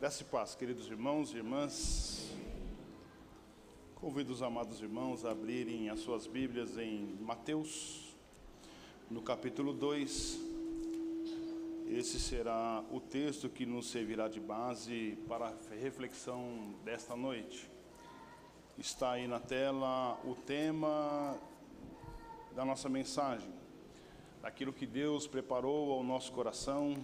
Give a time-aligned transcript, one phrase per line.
[0.00, 2.34] Graça e paz, queridos irmãos e irmãs.
[3.96, 8.16] Convido os amados irmãos a abrirem as suas Bíblias em Mateus,
[9.10, 10.40] no capítulo 2.
[11.90, 17.70] Esse será o texto que nos servirá de base para a reflexão desta noite.
[18.78, 21.38] Está aí na tela o tema
[22.56, 23.52] da nossa mensagem,
[24.40, 26.94] daquilo que Deus preparou ao nosso coração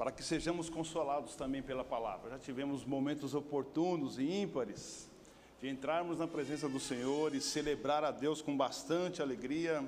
[0.00, 2.30] para que sejamos consolados também pela palavra.
[2.30, 5.10] Já tivemos momentos oportunos e ímpares
[5.60, 9.86] de entrarmos na presença do Senhor e celebrar a Deus com bastante alegria,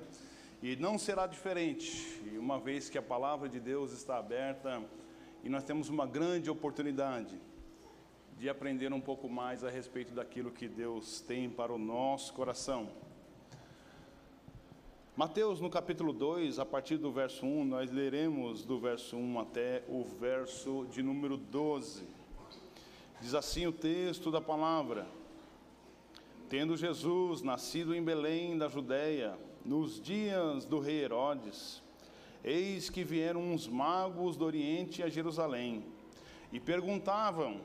[0.62, 4.82] e não será diferente, uma vez que a palavra de Deus está aberta
[5.42, 7.40] e nós temos uma grande oportunidade
[8.36, 12.86] de aprender um pouco mais a respeito daquilo que Deus tem para o nosso coração.
[15.14, 19.84] Mateus, no capítulo 2, a partir do verso 1, nós leremos do verso 1 até
[19.86, 22.08] o verso de número 12.
[23.20, 25.06] Diz assim o texto da palavra:
[26.48, 31.82] Tendo Jesus nascido em Belém da Judéia, nos dias do rei Herodes,
[32.42, 35.84] eis que vieram uns magos do Oriente a Jerusalém
[36.50, 37.60] e perguntavam: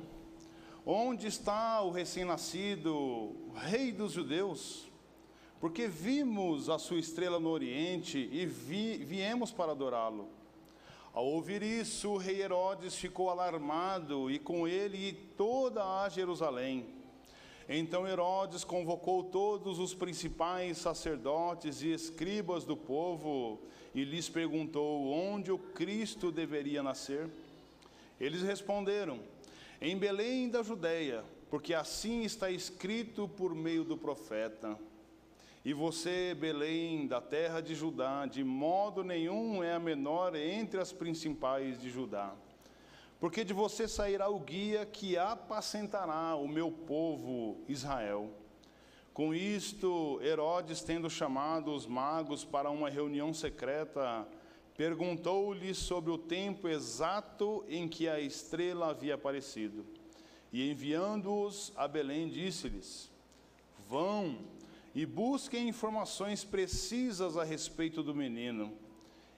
[0.85, 4.91] Onde está o recém-nascido, rei dos judeus?
[5.59, 10.29] Porque vimos a sua estrela no Oriente e vi, viemos para adorá-lo.
[11.13, 16.85] Ao ouvir isso, o rei Herodes ficou alarmado e com ele toda a Jerusalém.
[17.67, 23.59] Então Herodes convocou todos os principais sacerdotes e escribas do povo
[23.95, 27.27] e lhes perguntou onde o Cristo deveria nascer.
[28.21, 29.19] Eles responderam:
[29.81, 34.77] Em Belém da Judéia, porque assim está escrito por meio do profeta.
[35.65, 40.93] E você, Belém, da terra de Judá, de modo nenhum é a menor entre as
[40.93, 42.33] principais de Judá.
[43.19, 48.31] Porque de você sairá o guia que apacentará o meu povo Israel.
[49.13, 54.27] Com isto, Herodes, tendo chamado os magos para uma reunião secreta,
[54.77, 59.83] perguntou-lhes sobre o tempo exato em que a estrela havia aparecido.
[60.53, 63.11] E enviando-os a Belém, disse-lhes:
[63.89, 64.37] Vão
[64.97, 68.73] e busquem informações precisas a respeito do menino.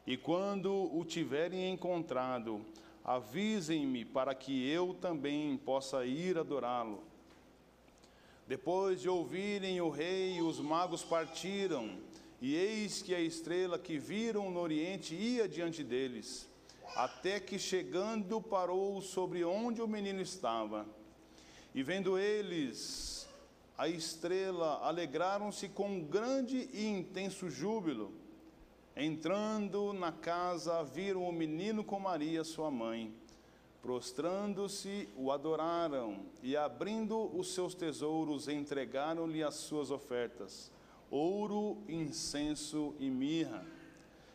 [0.07, 2.65] E quando o tiverem encontrado,
[3.03, 7.03] avisem-me para que eu também possa ir adorá-lo.
[8.47, 11.97] Depois de ouvirem o rei, os magos partiram,
[12.41, 16.47] e eis que a estrela que viram no oriente ia diante deles,
[16.95, 20.85] até que chegando parou sobre onde o menino estava.
[21.75, 23.19] E vendo eles
[23.79, 28.11] a estrela, alegraram-se com grande e intenso júbilo.
[28.93, 33.13] Entrando na casa, viram o menino com Maria, sua mãe.
[33.81, 40.69] Prostrando-se, o adoraram e, abrindo os seus tesouros, entregaram-lhe as suas ofertas:
[41.09, 43.65] ouro, incenso e mirra.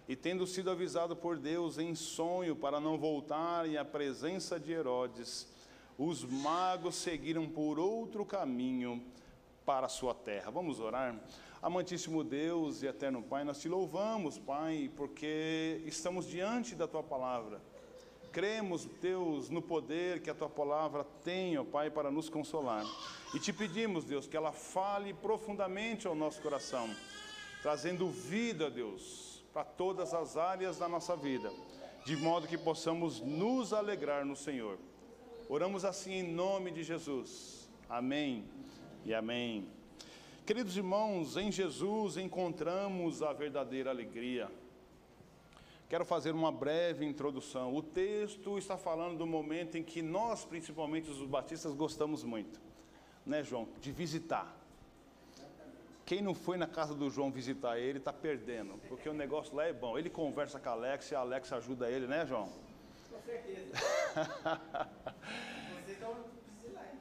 [0.09, 5.47] E tendo sido avisado por Deus em sonho para não voltarem à presença de Herodes,
[5.99, 9.05] os magos seguiram por outro caminho
[9.65, 10.51] para a sua terra.
[10.51, 11.15] Vamos orar.
[11.63, 17.61] Amantíssimo Deus e eterno Pai, nós te louvamos, Pai, porque estamos diante da tua palavra.
[18.31, 22.85] Cremos, Deus, no poder que a tua palavra tem, ó Pai, para nos consolar.
[23.33, 26.95] E te pedimos, Deus, que ela fale profundamente ao nosso coração,
[27.63, 31.51] trazendo vida, Deus, para todas as áreas da nossa vida,
[32.05, 34.79] de modo que possamos nos alegrar no Senhor.
[35.49, 37.71] Oramos assim em nome de Jesus.
[37.89, 38.45] Amém
[39.05, 39.67] e amém.
[40.47, 44.51] Queridos irmãos, em Jesus encontramos a verdadeira alegria.
[45.89, 47.75] Quero fazer uma breve introdução.
[47.75, 52.61] O texto está falando do momento em que nós, principalmente os batistas, gostamos muito,
[53.25, 53.69] né, João?
[53.81, 54.57] De visitar.
[56.07, 59.65] Quem não foi na casa do João visitar ele está perdendo, porque o negócio lá
[59.65, 59.99] é bom.
[59.99, 62.49] Ele conversa com a Alex e a Alex ajuda ele, né, João?
[63.11, 63.73] Com certeza.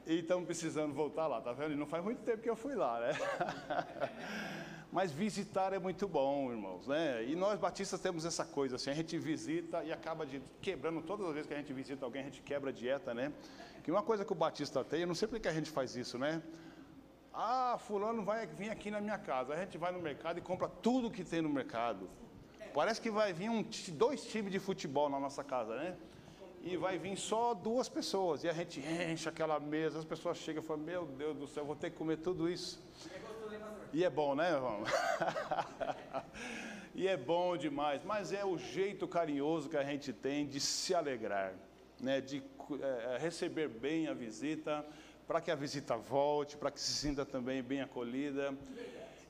[0.06, 1.72] E estamos precisando voltar lá, tá vendo?
[1.72, 3.12] E não faz muito tempo que eu fui lá, né?
[4.92, 7.24] Mas visitar é muito bom, irmãos, né?
[7.24, 11.26] E nós batistas temos essa coisa assim, a gente visita e acaba de, quebrando todas
[11.26, 13.32] as vezes que a gente visita alguém, a gente quebra a dieta, né?
[13.82, 16.18] Que uma coisa que o batista tem, eu não sei porque a gente faz isso,
[16.18, 16.42] né?
[17.32, 19.54] Ah, fulano vai vir aqui na minha casa.
[19.54, 22.08] A gente vai no mercado e compra tudo que tem no mercado.
[22.72, 23.64] Parece que vai vir um,
[23.94, 25.96] dois times de futebol na nossa casa, né?
[26.64, 28.42] E vai vir só duas pessoas.
[28.42, 31.64] E a gente enche aquela mesa, as pessoas chegam e falam, meu Deus do céu,
[31.64, 32.82] vou ter que comer tudo isso.
[33.92, 34.82] E é bom, né, irmão?
[36.94, 40.94] e é bom demais, mas é o jeito carinhoso que a gente tem de se
[40.94, 41.52] alegrar.
[42.00, 42.42] né, de
[42.80, 44.84] é, receber bem a visita,
[45.26, 48.54] para que a visita volte, para que se sinta também bem acolhida.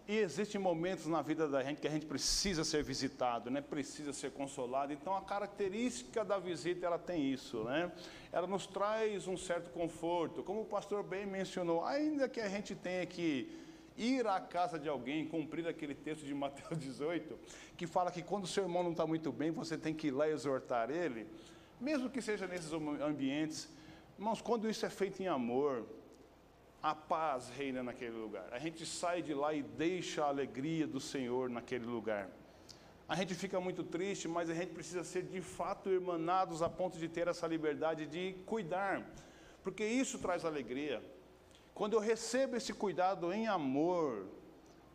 [0.06, 3.62] E existem momentos na vida da gente que a gente precisa ser visitado, né?
[3.62, 4.92] precisa ser consolado.
[4.92, 7.90] Então, a característica da visita, ela tem isso, né?
[8.30, 10.42] Ela nos traz um certo conforto.
[10.42, 13.50] Como o pastor bem mencionou, ainda que a gente tenha que
[13.96, 17.38] ir à casa de alguém, cumprir aquele texto de Mateus 18,
[17.74, 20.10] que fala que quando o seu irmão não está muito bem, você tem que ir
[20.10, 21.26] lá exortar ele,
[21.80, 23.70] mesmo que seja nesses ambientes.
[24.18, 25.86] Irmãos, quando isso é feito em amor,
[26.84, 28.46] a paz reina naquele lugar.
[28.52, 32.28] A gente sai de lá e deixa a alegria do Senhor naquele lugar.
[33.08, 36.98] A gente fica muito triste, mas a gente precisa ser de fato irmanados a ponto
[36.98, 39.02] de ter essa liberdade de cuidar,
[39.62, 41.02] porque isso traz alegria.
[41.72, 44.26] Quando eu recebo esse cuidado em amor,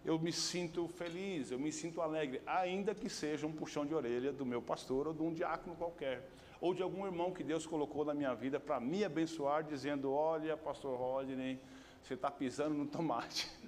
[0.06, 4.31] eu me sinto feliz, eu me sinto alegre, ainda que seja um puxão de orelha
[4.31, 6.30] do meu pastor ou de um diácono qualquer,
[6.62, 10.57] ou de algum irmão que Deus colocou na minha vida para me abençoar, dizendo: Olha,
[10.57, 11.59] pastor Rodney,
[12.03, 13.49] você está pisando no tomate.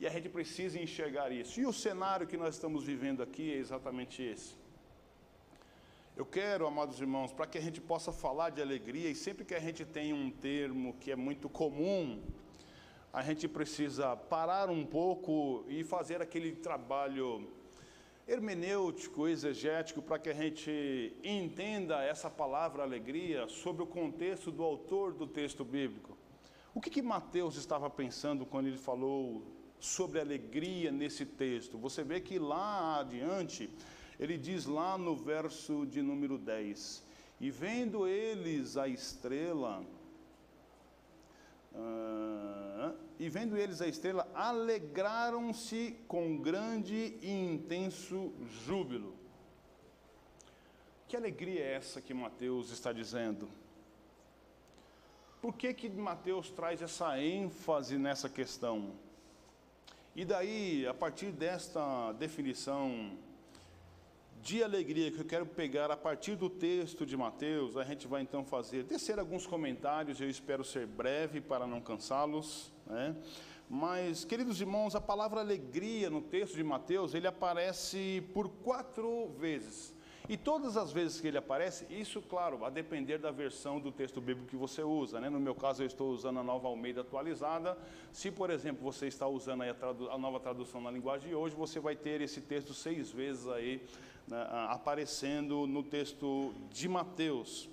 [0.00, 1.60] E a gente precisa enxergar isso.
[1.60, 4.56] E o cenário que nós estamos vivendo aqui é exatamente esse.
[6.16, 9.54] Eu quero, amados irmãos, para que a gente possa falar de alegria, e sempre que
[9.54, 12.20] a gente tem um termo que é muito comum,
[13.12, 17.48] a gente precisa parar um pouco e fazer aquele trabalho
[18.26, 25.12] hermenêutico, exegético, para que a gente entenda essa palavra alegria sob o contexto do autor
[25.12, 26.11] do texto bíblico.
[26.74, 29.42] O que, que Mateus estava pensando quando ele falou
[29.78, 31.76] sobre alegria nesse texto?
[31.76, 33.68] Você vê que lá adiante,
[34.18, 37.04] ele diz lá no verso de número 10:
[37.38, 39.84] E vendo eles a estrela,
[41.74, 48.32] uh, e vendo eles a estrela, alegraram-se com grande e intenso
[48.64, 49.14] júbilo.
[51.06, 53.46] Que alegria é essa que Mateus está dizendo?
[55.42, 58.92] Por que que Mateus traz essa ênfase nessa questão?
[60.14, 63.18] E daí, a partir desta definição
[64.40, 68.22] de alegria que eu quero pegar a partir do texto de Mateus, a gente vai
[68.22, 73.16] então fazer, descer alguns comentários, eu espero ser breve para não cansá-los, né?
[73.68, 79.92] Mas, queridos irmãos, a palavra alegria no texto de Mateus, ele aparece por quatro vezes.
[80.32, 84.18] E todas as vezes que ele aparece, isso, claro, a depender da versão do texto
[84.18, 85.20] bíblico que você usa.
[85.20, 85.28] Né?
[85.28, 87.76] No meu caso, eu estou usando a nova Almeida atualizada.
[88.14, 89.66] Se, por exemplo, você está usando a,
[90.10, 93.82] a, nova tradução na linguagem de hoje, você vai ter esse texto seis vezes aí
[94.26, 97.68] né, aparecendo no texto de Mateus.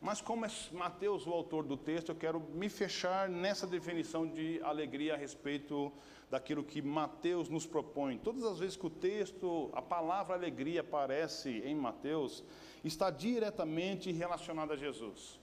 [0.00, 4.62] Mas como é Mateus o autor do texto, eu quero me fechar nessa definição de
[4.62, 5.92] alegria a respeito
[6.30, 8.18] daquilo que Mateus nos propõe.
[8.18, 12.44] Todas as vezes que o texto, a palavra alegria aparece em Mateus,
[12.84, 15.40] está diretamente relacionada a Jesus.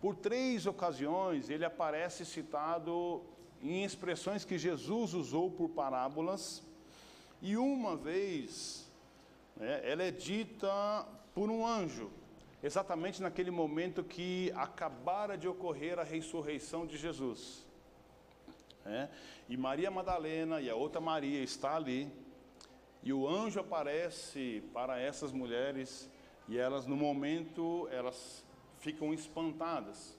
[0.00, 3.22] Por três ocasiões ele aparece citado
[3.60, 6.62] em expressões que Jesus usou por parábolas,
[7.42, 8.88] e uma vez
[9.56, 11.04] né, ela é dita
[11.34, 12.10] por um anjo,
[12.62, 17.67] exatamente naquele momento que acabara de ocorrer a ressurreição de Jesus.
[18.88, 19.08] É,
[19.48, 22.10] e Maria Madalena e a outra Maria está ali,
[23.02, 26.10] e o anjo aparece para essas mulheres,
[26.48, 28.44] e elas, no momento, elas
[28.78, 30.16] ficam espantadas.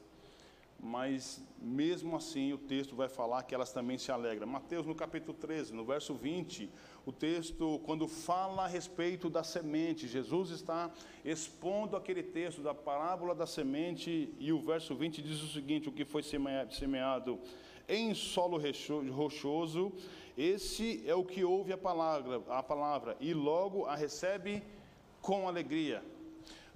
[0.82, 4.48] Mas, mesmo assim, o texto vai falar que elas também se alegram.
[4.48, 6.70] Mateus, no capítulo 13, no verso 20,
[7.06, 10.90] o texto, quando fala a respeito da semente, Jesus está
[11.26, 15.92] expondo aquele texto da parábola da semente, e o verso 20 diz o seguinte: o
[15.92, 17.40] que foi semeado
[17.90, 18.62] em solo
[19.12, 19.92] rochoso,
[20.38, 24.64] esse é o que ouve a palavra, a palavra e logo a recebe
[25.22, 26.02] com alegria.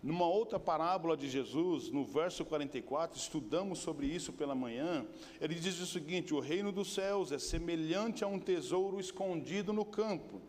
[0.02, 5.06] Numa outra parábola de Jesus, no verso 44, estudamos sobre isso pela manhã.
[5.40, 9.86] Ele diz o seguinte: O reino dos céus é semelhante a um tesouro escondido no
[9.86, 10.42] campo,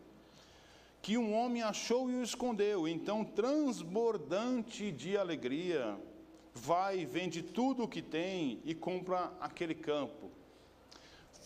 [1.01, 2.89] que um homem achou e o escondeu.
[2.89, 5.97] Então, transbordante de alegria,
[6.53, 10.33] vai, vende tudo o que tem e compra aquele campo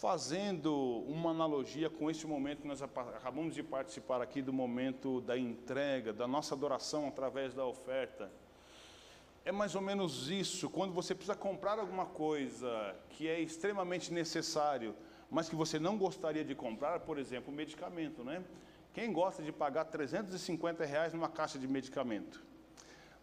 [0.00, 5.36] fazendo uma analogia com esse momento que nós acabamos de participar aqui do momento da
[5.36, 8.30] entrega, da nossa adoração através da oferta.
[9.44, 14.94] É mais ou menos isso, quando você precisa comprar alguma coisa que é extremamente necessário,
[15.28, 18.44] mas que você não gostaria de comprar, por exemplo, medicamento, né?
[18.94, 22.44] Quem gosta de pagar 350 reais numa caixa de medicamento?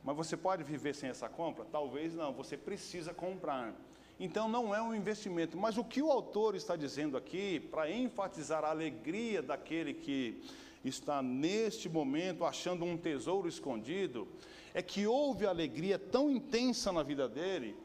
[0.03, 1.63] Mas você pode viver sem essa compra?
[1.65, 3.74] Talvez não, você precisa comprar.
[4.19, 5.57] Então não é um investimento.
[5.57, 10.41] Mas o que o autor está dizendo aqui, para enfatizar a alegria daquele que
[10.84, 14.27] está neste momento achando um tesouro escondido,
[14.74, 17.75] é que houve alegria tão intensa na vida dele,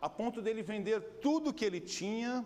[0.00, 2.44] a ponto dele vender tudo que ele tinha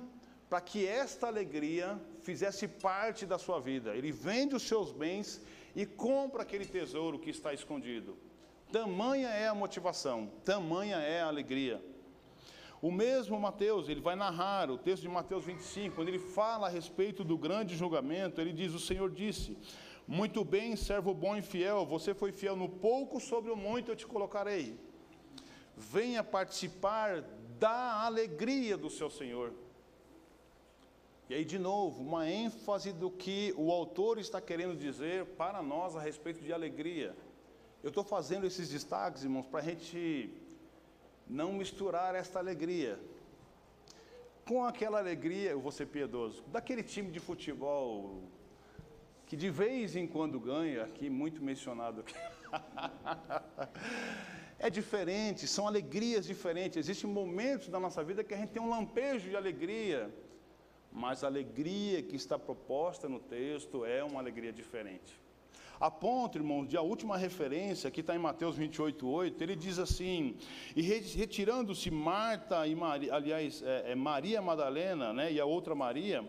[0.49, 3.97] para que esta alegria fizesse parte da sua vida.
[3.97, 5.41] Ele vende os seus bens
[5.75, 8.17] e compra aquele tesouro que está escondido.
[8.71, 11.83] Tamanha é a motivação, tamanha é a alegria.
[12.81, 16.71] O mesmo Mateus, ele vai narrar o texto de Mateus 25, quando ele fala a
[16.71, 19.57] respeito do grande julgamento, ele diz: O Senhor disse:
[20.07, 23.97] Muito bem, servo bom e fiel, você foi fiel no pouco, sobre o muito eu
[23.97, 24.79] te colocarei.
[25.77, 27.23] Venha participar
[27.59, 29.53] da alegria do seu Senhor.
[31.29, 35.97] E aí, de novo, uma ênfase do que o autor está querendo dizer para nós
[35.97, 37.17] a respeito de alegria.
[37.83, 40.31] Eu estou fazendo esses destaques, irmãos, para a gente
[41.27, 42.99] não misturar esta alegria
[44.47, 48.23] com aquela alegria, eu vou ser piedoso, daquele time de futebol
[49.27, 52.15] que de vez em quando ganha, aqui muito mencionado aqui.
[54.57, 56.77] é diferente, são alegrias diferentes.
[56.77, 60.15] Existem momentos da nossa vida que a gente tem um lampejo de alegria,
[60.93, 65.21] mas a alegria que está proposta no texto é uma alegria diferente.
[65.79, 69.79] A ponto, irmãos, de a última referência, que está em Mateus 28, 8, ele diz
[69.79, 70.37] assim:
[70.75, 76.27] E retirando-se Marta e Maria, aliás, é, é Maria Madalena, né, e a outra Maria,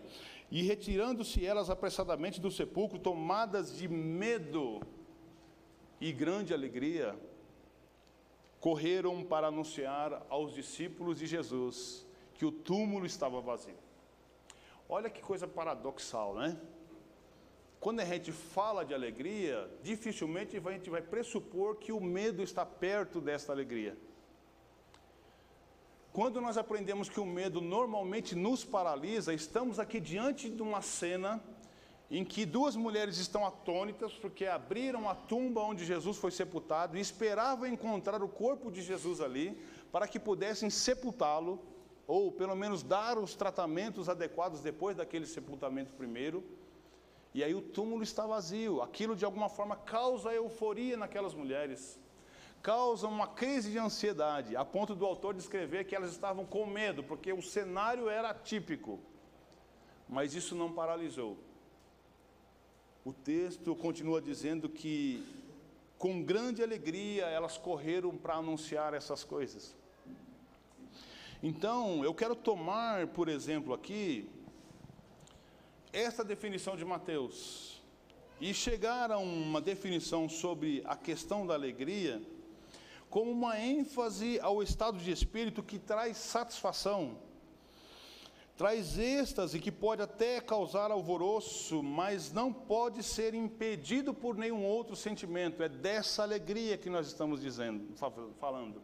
[0.50, 4.80] e retirando-se elas apressadamente do sepulcro, tomadas de medo
[5.98, 7.18] e grande alegria,
[8.60, 13.76] correram para anunciar aos discípulos de Jesus que o túmulo estava vazio.
[14.88, 16.58] Olha que coisa paradoxal, né?
[17.80, 22.66] Quando a gente fala de alegria, dificilmente a gente vai pressupor que o medo está
[22.66, 23.96] perto desta alegria.
[26.12, 31.40] Quando nós aprendemos que o medo normalmente nos paralisa, estamos aqui diante de uma cena
[32.10, 37.00] em que duas mulheres estão atônitas porque abriram a tumba onde Jesus foi sepultado e
[37.00, 39.56] esperavam encontrar o corpo de Jesus ali
[39.92, 41.60] para que pudessem sepultá-lo
[42.06, 46.42] ou pelo menos dar os tratamentos adequados depois daquele sepultamento primeiro.
[47.38, 48.82] E aí o túmulo está vazio.
[48.82, 51.96] Aquilo de alguma forma causa euforia naquelas mulheres.
[52.60, 57.04] Causa uma crise de ansiedade, a ponto do autor descrever que elas estavam com medo,
[57.04, 58.98] porque o cenário era típico.
[60.08, 61.38] Mas isso não paralisou.
[63.04, 65.24] O texto continua dizendo que
[65.96, 69.76] com grande alegria elas correram para anunciar essas coisas.
[71.40, 74.28] Então, eu quero tomar, por exemplo, aqui
[75.92, 77.82] esta definição de Mateus
[78.40, 82.22] e chegar a uma definição sobre a questão da alegria
[83.10, 87.18] como uma ênfase ao estado de espírito que traz satisfação,
[88.56, 94.94] traz êxtase que pode até causar alvoroço, mas não pode ser impedido por nenhum outro
[94.94, 95.62] sentimento.
[95.62, 97.94] É dessa alegria que nós estamos dizendo,
[98.38, 98.82] falando.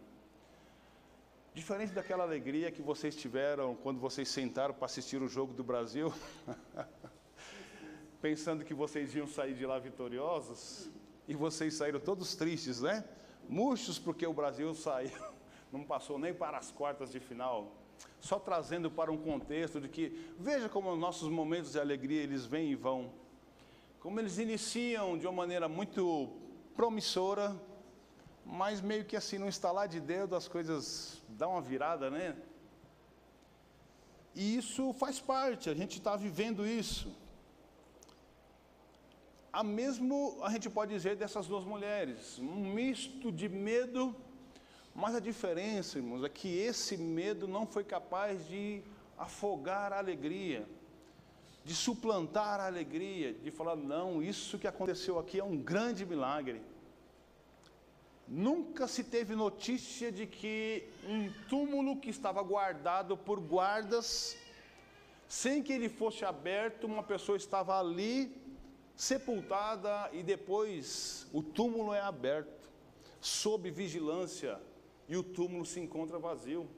[1.54, 6.12] Diferente daquela alegria que vocês tiveram quando vocês sentaram para assistir o jogo do Brasil,
[8.20, 10.90] pensando que vocês iam sair de lá vitoriosos,
[11.28, 13.04] e vocês saíram todos tristes, né?
[13.48, 15.12] Murchos porque o Brasil saiu,
[15.70, 17.70] não passou nem para as quartas de final.
[18.20, 22.44] Só trazendo para um contexto de que, veja como os nossos momentos de alegria eles
[22.44, 23.12] vêm e vão.
[24.00, 26.32] Como eles iniciam de uma maneira muito
[26.74, 27.56] promissora,
[28.44, 32.36] mas meio que assim, no instalar de dedo, as coisas dão uma virada, né?
[34.34, 37.14] E isso faz parte, a gente está vivendo isso.
[39.52, 44.14] A mesmo a gente pode dizer dessas duas mulheres, um misto de medo,
[44.94, 48.82] mas a diferença, irmãos, é que esse medo não foi capaz de
[49.16, 50.68] afogar a alegria,
[51.64, 56.60] de suplantar a alegria, de falar, não, isso que aconteceu aqui é um grande milagre.
[58.26, 64.36] Nunca se teve notícia de que um túmulo que estava guardado por guardas,
[65.28, 68.34] sem que ele fosse aberto, uma pessoa estava ali
[68.96, 72.70] sepultada e depois o túmulo é aberto,
[73.20, 74.60] sob vigilância,
[75.08, 76.68] e o túmulo se encontra vazio.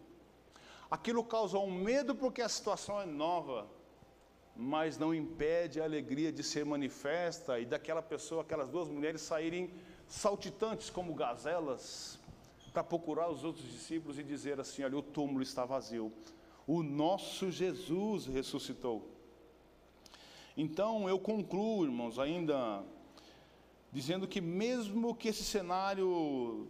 [0.91, 3.69] Aquilo causa um medo porque a situação é nova,
[4.57, 9.71] mas não impede a alegria de ser manifesta e daquela pessoa, aquelas duas mulheres saírem
[10.09, 12.19] saltitantes como gazelas,
[12.73, 16.13] para procurar os outros discípulos e dizer assim: olha, o túmulo está vazio,
[16.67, 19.09] o nosso Jesus ressuscitou.
[20.57, 22.83] Então eu concluo, irmãos, ainda
[23.93, 26.67] dizendo que mesmo que esse cenário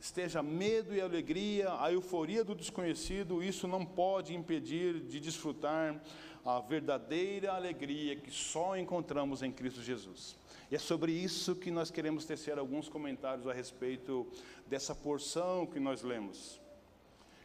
[0.00, 6.00] esteja medo e alegria, a euforia do desconhecido, isso não pode impedir de desfrutar
[6.44, 10.36] a verdadeira alegria que só encontramos em Cristo Jesus.
[10.70, 14.26] E é sobre isso que nós queremos tecer alguns comentários a respeito
[14.66, 16.60] dessa porção que nós lemos.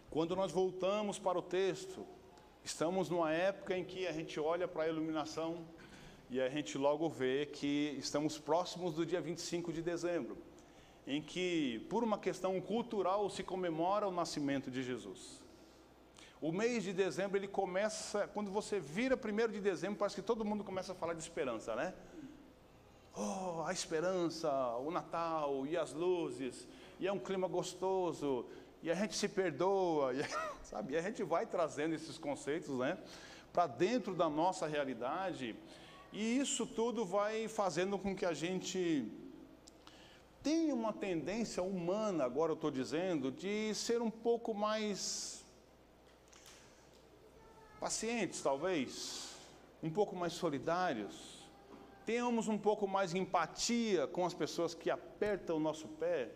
[0.09, 2.05] Quando nós voltamos para o texto,
[2.65, 5.65] estamos numa época em que a gente olha para a iluminação
[6.29, 10.37] e a gente logo vê que estamos próximos do dia 25 de dezembro,
[11.07, 15.41] em que, por uma questão cultural, se comemora o nascimento de Jesus.
[16.41, 20.43] O mês de dezembro ele começa, quando você vira primeiro de dezembro, parece que todo
[20.43, 21.93] mundo começa a falar de esperança, né?
[23.15, 26.67] Oh, a esperança, o Natal e as luzes,
[26.99, 28.45] e é um clima gostoso,
[28.81, 30.25] e a gente se perdoa, e,
[30.63, 30.93] sabe?
[30.93, 32.97] E a gente vai trazendo esses conceitos, né,
[33.51, 35.55] para dentro da nossa realidade,
[36.11, 39.07] e isso tudo vai fazendo com que a gente
[40.41, 45.45] tenha uma tendência humana, agora eu estou dizendo, de ser um pouco mais
[47.79, 49.29] pacientes, talvez,
[49.83, 51.32] um pouco mais solidários
[52.05, 56.29] tenhamos um pouco mais de empatia com as pessoas que apertam o nosso pé,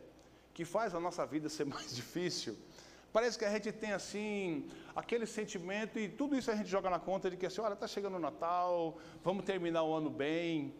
[0.53, 2.57] que faz a nossa vida ser mais difícil.
[3.11, 6.99] Parece que a gente tem assim aquele sentimento e tudo isso a gente joga na
[6.99, 10.73] conta de que assim, olha, está chegando o Natal, vamos terminar o ano bem,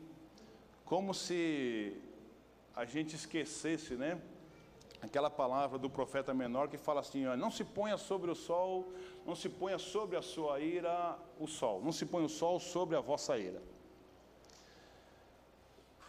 [0.86, 1.98] como se
[2.76, 4.22] a gente esquecesse, né?
[5.02, 8.92] Aquela palavra do profeta menor que fala assim: ó, não se ponha sobre o sol,
[9.26, 12.96] não se ponha sobre a sua ira o sol, não se ponha o sol sobre
[12.96, 13.62] a vossa ira.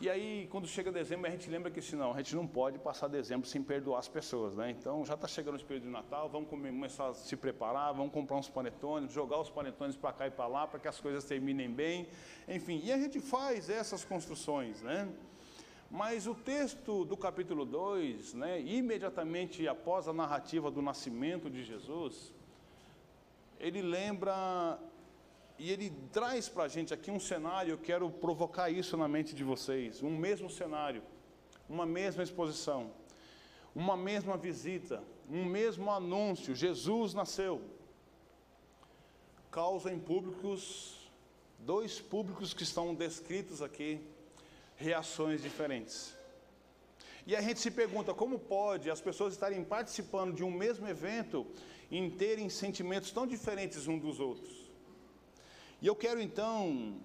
[0.00, 2.78] E aí, quando chega dezembro, a gente lembra que se não, a gente não pode
[2.78, 4.71] passar dezembro sem perdoar as pessoas, né?
[4.71, 8.37] Então, já está chegando o período de Natal, vamos começar a se preparar, vamos comprar
[8.37, 11.69] uns panetones, jogar os panetones para cá e para lá, para que as coisas terminem
[11.69, 12.07] bem,
[12.47, 12.81] enfim.
[12.85, 15.09] E a gente faz essas construções, né?
[15.90, 22.33] Mas o texto do capítulo 2, né, imediatamente após a narrativa do nascimento de Jesus,
[23.59, 24.78] ele lembra
[25.59, 29.35] e ele traz para a gente aqui um cenário, eu quero provocar isso na mente
[29.35, 31.03] de vocês, um mesmo cenário,
[31.69, 32.93] uma mesma exposição,
[33.75, 37.61] uma mesma visita, um mesmo anúncio, Jesus nasceu.
[39.50, 41.11] Causa em públicos,
[41.59, 44.01] dois públicos que estão descritos aqui,
[44.77, 46.16] reações diferentes.
[47.27, 51.47] E a gente se pergunta como pode as pessoas estarem participando de um mesmo evento
[51.90, 54.67] e terem sentimentos tão diferentes uns dos outros.
[55.81, 56.97] E eu quero então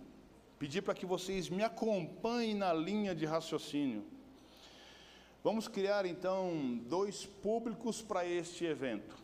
[0.58, 4.04] pedir para que vocês me acompanhem na linha de raciocínio.
[5.44, 9.16] Vamos criar então dois públicos para este evento.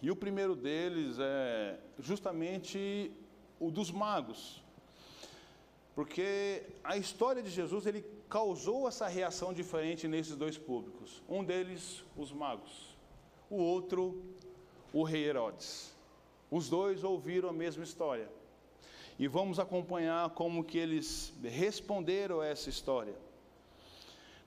[0.00, 3.12] E o primeiro deles é justamente
[3.60, 4.62] o dos magos.
[5.94, 11.22] Porque a história de Jesus, ele causou essa reação diferente nesses dois públicos.
[11.28, 12.96] Um deles, os magos.
[13.50, 14.24] O outro,
[14.90, 15.94] o rei Herodes.
[16.50, 18.26] Os dois ouviram a mesma história
[19.18, 23.14] e vamos acompanhar como que eles responderam a essa história.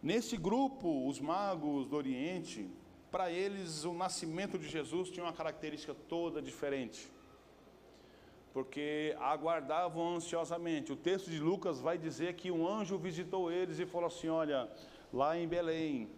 [0.01, 2.69] Nesse grupo, os magos do Oriente,
[3.09, 7.09] para eles o nascimento de Jesus tinha uma característica toda diferente.
[8.53, 10.91] Porque aguardavam ansiosamente.
[10.91, 14.69] O texto de Lucas vai dizer que um anjo visitou eles e falou assim: Olha,
[15.13, 16.09] lá em Belém,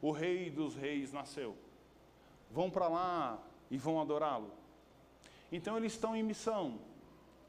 [0.00, 1.56] o rei dos reis nasceu.
[2.50, 4.50] Vão para lá e vão adorá-lo.
[5.52, 6.78] Então eles estão em missão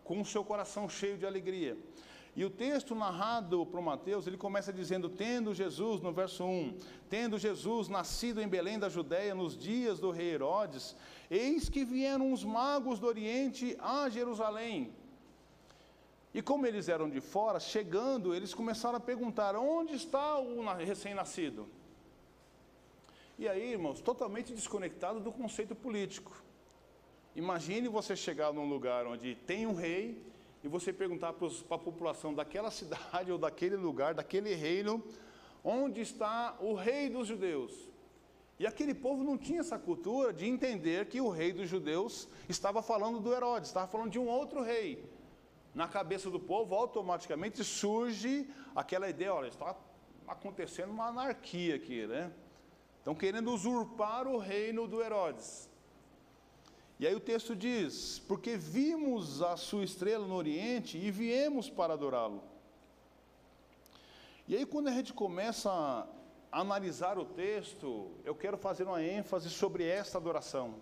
[0.06, 1.78] com o seu coração cheio de alegria.
[2.36, 6.78] E o texto narrado para Mateus, ele começa dizendo: Tendo Jesus, no verso 1,
[7.10, 10.96] tendo Jesus nascido em Belém da Judéia nos dias do rei Herodes,
[11.30, 14.94] eis que vieram os magos do Oriente a Jerusalém.
[16.34, 21.66] E como eles eram de fora, chegando, eles começaram a perguntar: onde está o recém-nascido?
[23.40, 26.44] E aí, irmãos, totalmente desconectado do conceito político.
[27.36, 30.24] Imagine você chegar num lugar onde tem um rei
[30.64, 35.04] e você perguntar para a população daquela cidade ou daquele lugar, daquele reino,
[35.64, 37.74] onde está o rei dos judeus.
[38.58, 42.82] E aquele povo não tinha essa cultura de entender que o rei dos judeus estava
[42.82, 45.04] falando do Herodes, estava falando de um outro rei.
[45.74, 49.76] Na cabeça do povo, automaticamente surge aquela ideia: olha, está
[50.26, 52.32] acontecendo uma anarquia aqui, né?
[53.00, 55.70] Estão querendo usurpar o reino do Herodes.
[57.00, 61.94] E aí o texto diz: Porque vimos a sua estrela no Oriente e viemos para
[61.94, 62.42] adorá-lo.
[64.48, 66.08] E aí, quando a gente começa a
[66.62, 70.76] analisar o texto, eu quero fazer uma ênfase sobre esta adoração.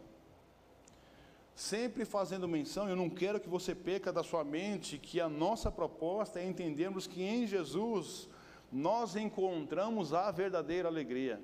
[1.56, 5.71] Sempre fazendo menção, eu não quero que você peca da sua mente que a nossa
[5.71, 8.28] proposta é entendermos que em Jesus
[8.71, 11.39] nós encontramos a verdadeira alegria.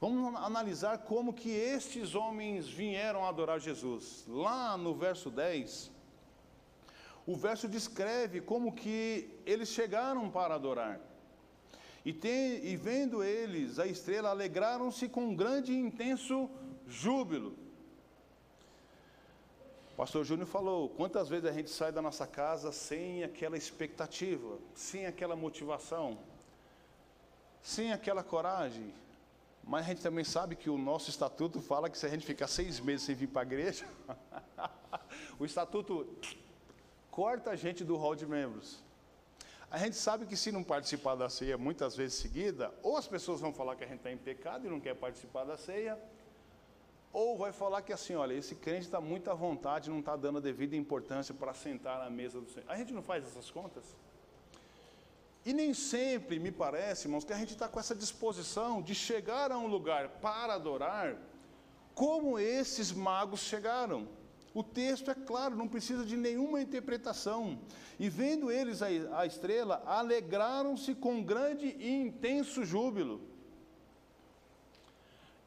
[0.00, 4.24] Vamos analisar como que estes homens vieram adorar Jesus.
[4.28, 5.90] Lá no verso 10,
[7.26, 11.00] o verso descreve como que eles chegaram para adorar.
[12.04, 16.48] E, tem, e vendo eles a estrela, alegraram-se com um grande e intenso
[16.86, 17.54] júbilo.
[19.96, 25.06] Pastor Júnior falou: quantas vezes a gente sai da nossa casa sem aquela expectativa, sem
[25.06, 26.16] aquela motivação,
[27.60, 28.94] sem aquela coragem.
[29.68, 32.48] Mas a gente também sabe que o nosso estatuto fala que se a gente ficar
[32.48, 33.86] seis meses sem vir para a igreja,
[35.38, 36.08] o estatuto
[37.10, 38.82] corta a gente do hall de membros.
[39.70, 43.42] A gente sabe que se não participar da ceia muitas vezes seguida, ou as pessoas
[43.42, 45.98] vão falar que a gente está em pecado e não quer participar da ceia,
[47.12, 50.38] ou vai falar que assim, olha, esse crente está muito à vontade, não está dando
[50.38, 52.64] a devida importância para sentar na mesa do Senhor.
[52.70, 53.84] A gente não faz essas contas?
[55.48, 59.50] E nem sempre, me parece, irmãos, que a gente está com essa disposição de chegar
[59.50, 61.16] a um lugar para adorar,
[61.94, 64.06] como esses magos chegaram.
[64.52, 67.58] O texto é claro, não precisa de nenhuma interpretação.
[67.98, 73.18] E vendo eles a, estrela, alegraram-se com grande e intenso júbilo.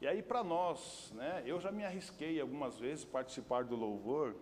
[0.00, 4.34] E aí, para nós, né, eu já me arrisquei algumas vezes participar do louvor.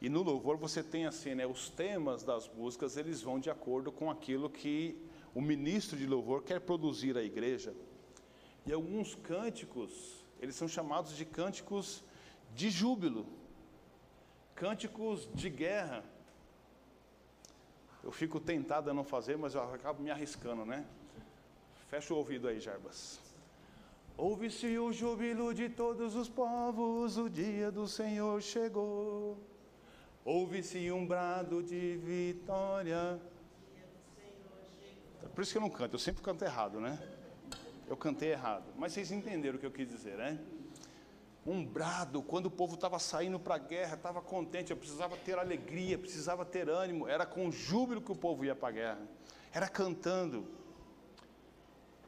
[0.00, 3.90] E no louvor você tem assim, né, os temas das músicas, eles vão de acordo
[3.90, 4.96] com aquilo que
[5.34, 7.74] o ministro de louvor quer produzir à igreja.
[8.64, 12.04] E alguns cânticos, eles são chamados de cânticos
[12.54, 13.26] de júbilo,
[14.54, 16.04] cânticos de guerra.
[18.04, 20.86] Eu fico tentado a não fazer, mas eu acabo me arriscando, né?
[21.88, 23.18] Fecha o ouvido aí, Jarbas.
[24.16, 29.38] Ouve-se o júbilo de todos os povos, o dia do Senhor chegou.
[30.24, 33.20] Ouve-se um brado de vitória.
[35.34, 36.98] Por isso que eu não canto, eu sempre canto errado, né?
[37.86, 40.38] Eu cantei errado, mas vocês entenderam o que eu quis dizer, né?
[41.48, 45.38] um brado, quando o povo estava saindo para a guerra, estava contente, eu precisava ter
[45.38, 49.08] alegria, precisava ter ânimo, era com júbilo que o povo ia para a guerra,
[49.52, 50.46] era cantando,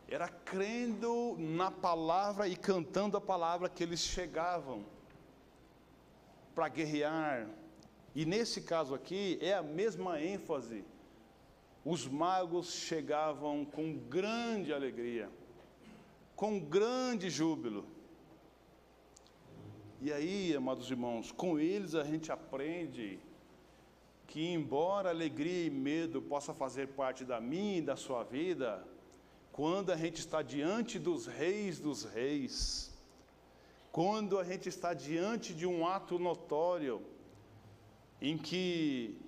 [0.06, 4.84] era crendo na palavra e cantando a palavra que eles chegavam
[6.54, 7.48] para guerrear,
[8.14, 10.84] e nesse caso aqui é a mesma ênfase,
[11.84, 15.30] os magos chegavam com grande alegria,
[16.36, 17.86] com grande júbilo,
[20.02, 23.18] e aí, amados irmãos, com eles a gente aprende
[24.26, 28.82] que, embora alegria e medo possa fazer parte da minha e da sua vida,
[29.52, 32.90] quando a gente está diante dos reis dos reis,
[33.92, 37.02] quando a gente está diante de um ato notório,
[38.20, 39.18] em que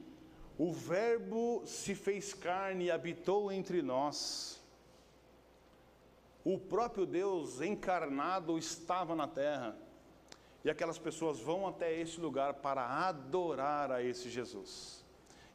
[0.59, 4.61] o Verbo se fez carne e habitou entre nós,
[6.44, 9.76] o próprio Deus encarnado estava na terra,
[10.64, 15.05] e aquelas pessoas vão até esse lugar para adorar a esse Jesus.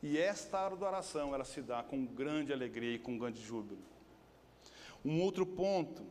[0.02, 3.82] E esta adoração, ela se dá com grande alegria e com grande júbilo.
[5.04, 6.04] Um outro ponto,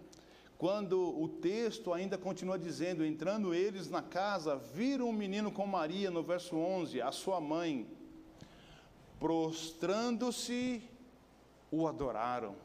[0.59, 6.11] quando o texto ainda continua dizendo, entrando eles na casa, viram um menino com Maria,
[6.11, 7.87] no verso 11, a sua mãe,
[9.21, 10.83] prostrando-se,
[11.71, 12.57] o adoraram.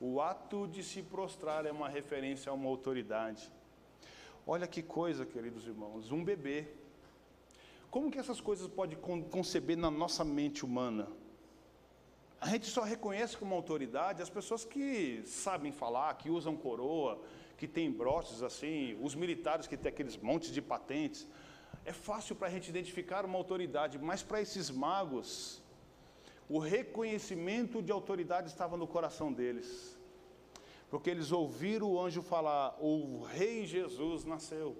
[0.00, 3.50] O ato de se prostrar é uma referência a uma autoridade.
[4.46, 6.68] Olha que coisa, queridos irmãos, um bebê.
[7.90, 8.98] Como que essas coisas podem
[9.30, 11.08] conceber na nossa mente humana?
[12.44, 17.18] A gente só reconhece como autoridade as pessoas que sabem falar, que usam coroa,
[17.56, 21.26] que têm broches assim, os militares que têm aqueles montes de patentes.
[21.86, 25.62] É fácil para a gente identificar uma autoridade, mas para esses magos,
[26.46, 29.94] o reconhecimento de autoridade estava no coração deles
[30.90, 34.76] porque eles ouviram o anjo falar: o rei Jesus nasceu.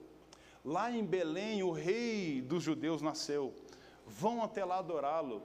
[0.64, 3.52] Lá em Belém, o rei dos judeus nasceu.
[4.06, 5.42] Vão até lá adorá-lo.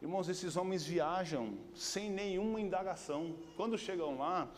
[0.00, 3.34] Irmãos, esses homens viajam sem nenhuma indagação.
[3.56, 4.48] Quando chegam lá,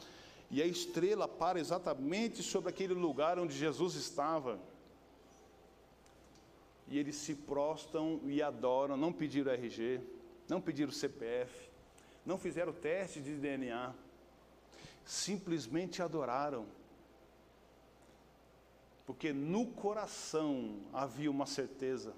[0.51, 4.59] e a estrela para exatamente sobre aquele lugar onde Jesus estava.
[6.89, 10.01] E eles se prostam e adoram, não pediram RG,
[10.49, 11.71] não pediram CPF,
[12.27, 13.95] não fizeram teste de DNA
[15.11, 16.67] simplesmente adoraram.
[19.05, 22.15] Porque no coração havia uma certeza.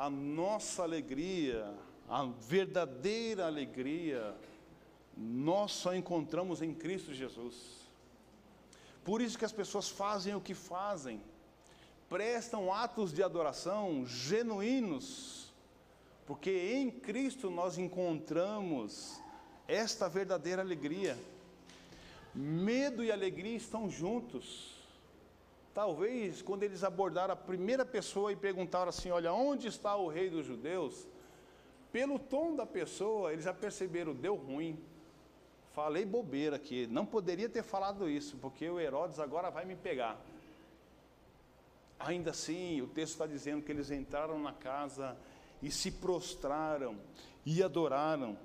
[0.00, 1.74] A nossa alegria,
[2.08, 4.34] a verdadeira alegria,
[5.14, 7.54] nós só encontramos em Cristo Jesus.
[9.04, 11.20] Por isso que as pessoas fazem o que fazem,
[12.08, 15.52] prestam atos de adoração genuínos,
[16.26, 19.20] porque em Cristo nós encontramos
[19.68, 21.18] esta verdadeira alegria.
[22.34, 24.79] Medo e alegria estão juntos.
[25.80, 30.28] Talvez quando eles abordaram a primeira pessoa e perguntaram assim: Olha, onde está o rei
[30.28, 31.08] dos judeus?
[31.90, 34.78] Pelo tom da pessoa, eles já perceberam: deu ruim,
[35.72, 40.20] falei bobeira aqui, não poderia ter falado isso, porque o Herodes agora vai me pegar.
[41.98, 45.16] Ainda assim, o texto está dizendo que eles entraram na casa
[45.62, 46.98] e se prostraram
[47.46, 48.36] e adoraram.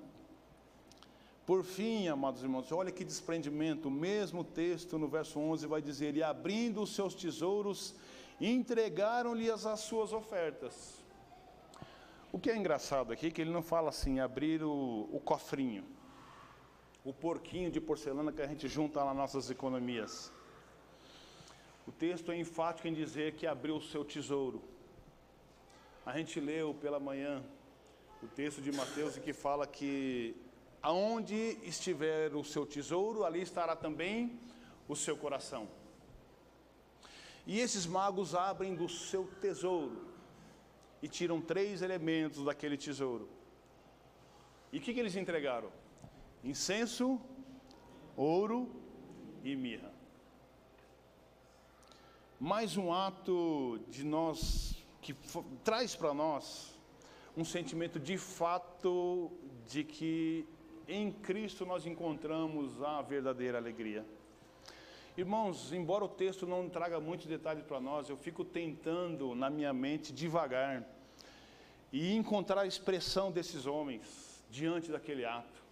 [1.46, 6.16] Por fim, amados irmãos, olha que desprendimento, o mesmo texto no verso 11 vai dizer:
[6.16, 7.94] E abrindo os seus tesouros,
[8.40, 11.04] entregaram-lhe as, as suas ofertas.
[12.32, 15.84] O que é engraçado aqui é que ele não fala assim, abrir o, o cofrinho,
[17.04, 20.32] o porquinho de porcelana que a gente junta nas nossas economias.
[21.86, 24.60] O texto é enfático em dizer que abriu o seu tesouro.
[26.04, 27.40] A gente leu pela manhã
[28.20, 30.34] o texto de Mateus que fala que
[30.86, 34.38] aonde estiver o seu tesouro, ali estará também
[34.86, 35.68] o seu coração.
[37.44, 40.06] E esses magos abrem do seu tesouro
[41.02, 43.28] e tiram três elementos daquele tesouro.
[44.72, 45.72] E o que, que eles entregaram?
[46.44, 47.20] Incenso,
[48.16, 48.70] ouro
[49.42, 49.92] e mirra.
[52.38, 55.16] Mais um ato de nós, que
[55.64, 56.78] traz para nós
[57.36, 59.32] um sentimento de fato
[59.66, 60.46] de que
[60.88, 64.04] em Cristo nós encontramos a verdadeira alegria.
[65.16, 69.72] Irmãos, embora o texto não traga muitos detalhes para nós, eu fico tentando na minha
[69.72, 70.86] mente devagar
[71.92, 75.64] e encontrar a expressão desses homens diante daquele ato.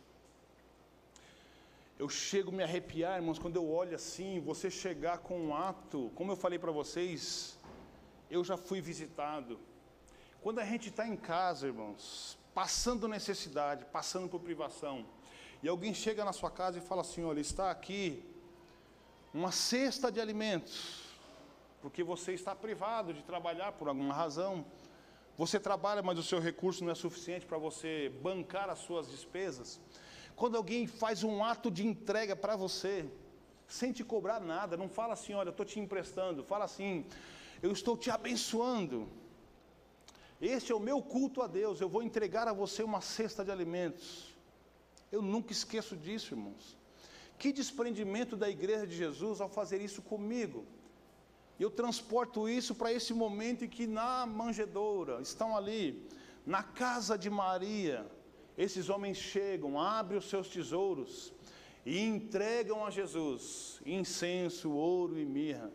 [1.98, 6.10] Eu chego a me arrepiar, irmãos, quando eu olho assim, você chegar com um ato,
[6.14, 7.56] como eu falei para vocês,
[8.30, 9.60] eu já fui visitado.
[10.42, 15.04] Quando a gente está em casa, irmãos, passando necessidade, passando por privação,
[15.62, 18.22] e alguém chega na sua casa e fala assim: olha, está aqui
[19.32, 21.02] uma cesta de alimentos,
[21.82, 24.64] porque você está privado de trabalhar por alguma razão.
[25.36, 29.80] Você trabalha, mas o seu recurso não é suficiente para você bancar as suas despesas.
[30.36, 33.04] Quando alguém faz um ato de entrega para você,
[33.66, 37.04] sem te cobrar nada, não fala assim, olha, eu estou te emprestando, fala assim,
[37.60, 39.08] eu estou te abençoando.
[40.40, 43.50] Este é o meu culto a Deus, eu vou entregar a você uma cesta de
[43.50, 44.34] alimentos.
[45.10, 46.76] Eu nunca esqueço disso, irmãos.
[47.38, 50.64] Que desprendimento da igreja de Jesus ao fazer isso comigo.
[51.58, 56.08] Eu transporto isso para esse momento em que na manjedoura estão ali,
[56.44, 58.06] na casa de Maria,
[58.58, 61.32] esses homens chegam, abrem os seus tesouros
[61.86, 65.72] e entregam a Jesus incenso, ouro e mirra.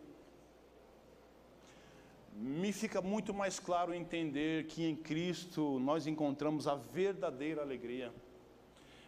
[2.32, 8.12] Me fica muito mais claro entender que em Cristo nós encontramos a verdadeira alegria.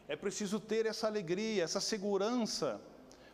[0.09, 2.81] É preciso ter essa alegria, essa segurança,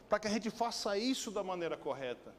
[0.08, 2.34] para que a gente faça isso da maneira correta.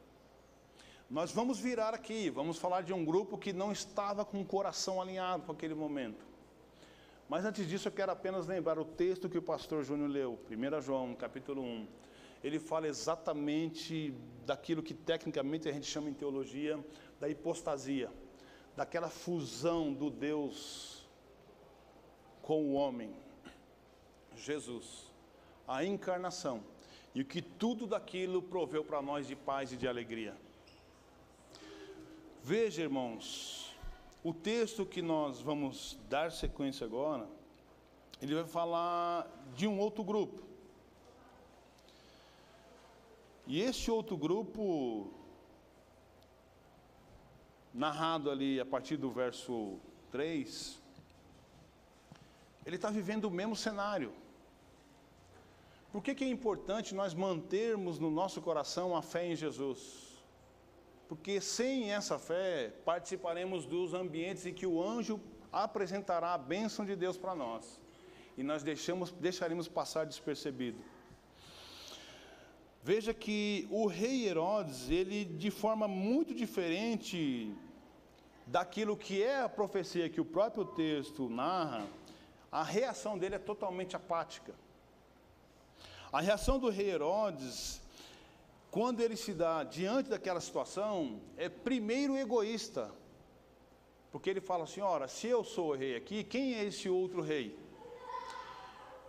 [1.09, 5.01] Nós vamos virar aqui, vamos falar de um grupo que não estava com o coração
[5.01, 6.23] alinhado com aquele momento.
[7.27, 10.81] Mas antes disso, eu quero apenas lembrar o texto que o pastor Júnior leu, 1
[10.81, 11.87] João, capítulo 1.
[12.43, 14.13] Ele fala exatamente
[14.45, 16.83] daquilo que tecnicamente a gente chama em teologia
[17.19, 18.09] da hipostasia,
[18.75, 21.07] daquela fusão do Deus
[22.41, 23.13] com o homem.
[24.35, 25.11] Jesus,
[25.67, 26.63] a encarnação
[27.13, 30.35] e o que tudo daquilo proveu para nós de paz e de alegria.
[32.41, 33.75] Veja, irmãos,
[34.23, 37.27] o texto que nós vamos dar sequência agora,
[38.21, 40.48] ele vai falar de um outro grupo.
[43.51, 45.11] E este outro grupo,
[47.73, 49.79] narrado ali a partir do verso
[50.11, 50.79] 3,
[52.63, 54.13] ele está vivendo o mesmo cenário.
[55.91, 60.21] Por que, que é importante nós mantermos no nosso coração a fé em Jesus?
[61.07, 65.19] Porque sem essa fé, participaremos dos ambientes em que o anjo
[65.51, 67.81] apresentará a bênção de Deus para nós.
[68.37, 70.77] E nós deixamos, deixaremos passar despercebido.
[72.81, 77.53] Veja que o rei Herodes, ele de forma muito diferente
[78.47, 81.85] daquilo que é a profecia que o próprio texto narra,
[82.51, 84.55] a reação dele é totalmente apática.
[86.11, 87.81] A reação do rei Herodes,
[88.71, 92.91] quando ele se dá diante daquela situação, é primeiro egoísta.
[94.11, 97.21] Porque ele fala assim: ora, se eu sou o rei aqui, quem é esse outro
[97.21, 97.55] rei?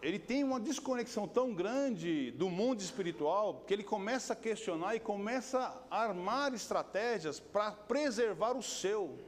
[0.03, 5.01] Ele tem uma desconexão tão grande do mundo espiritual que ele começa a questionar e
[5.01, 5.59] começa
[5.91, 9.19] a armar estratégias para preservar o seu,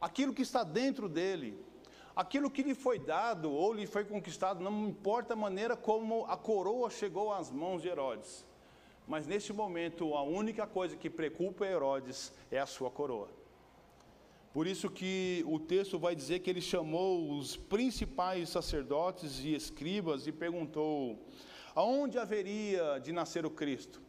[0.00, 1.66] aquilo que está dentro dele.
[2.14, 6.36] Aquilo que lhe foi dado ou lhe foi conquistado, não importa a maneira como a
[6.36, 8.44] coroa chegou às mãos de Herodes.
[9.06, 13.37] Mas neste momento, a única coisa que preocupa Herodes é a sua coroa.
[14.58, 20.26] Por isso que o texto vai dizer que ele chamou os principais sacerdotes e escribas
[20.26, 21.16] e perguntou:
[21.76, 24.02] aonde haveria de nascer o Cristo?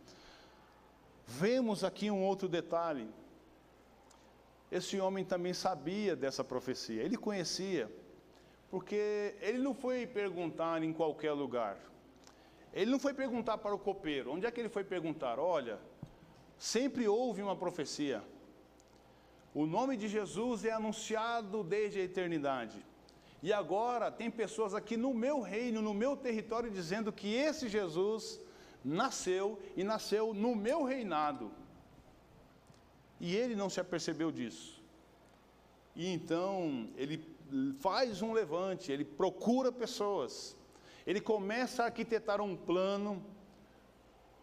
[1.23, 3.07] Vemos aqui um outro detalhe.
[4.71, 7.87] Esse homem também sabia dessa profecia, ele conhecia,
[8.71, 11.77] porque ele não foi perguntar em qualquer lugar.
[12.73, 14.31] Ele não foi perguntar para o copeiro.
[14.31, 15.37] Onde é que ele foi perguntar?
[15.37, 15.79] Olha,
[16.57, 18.23] sempre houve uma profecia.
[19.53, 22.85] O nome de Jesus é anunciado desde a eternidade.
[23.41, 28.39] E agora tem pessoas aqui no meu reino, no meu território, dizendo que esse Jesus
[28.83, 31.51] nasceu e nasceu no meu reinado.
[33.19, 34.81] E ele não se apercebeu disso.
[35.95, 37.25] E então ele
[37.79, 40.55] faz um levante, ele procura pessoas,
[41.05, 43.23] ele começa a arquitetar um plano,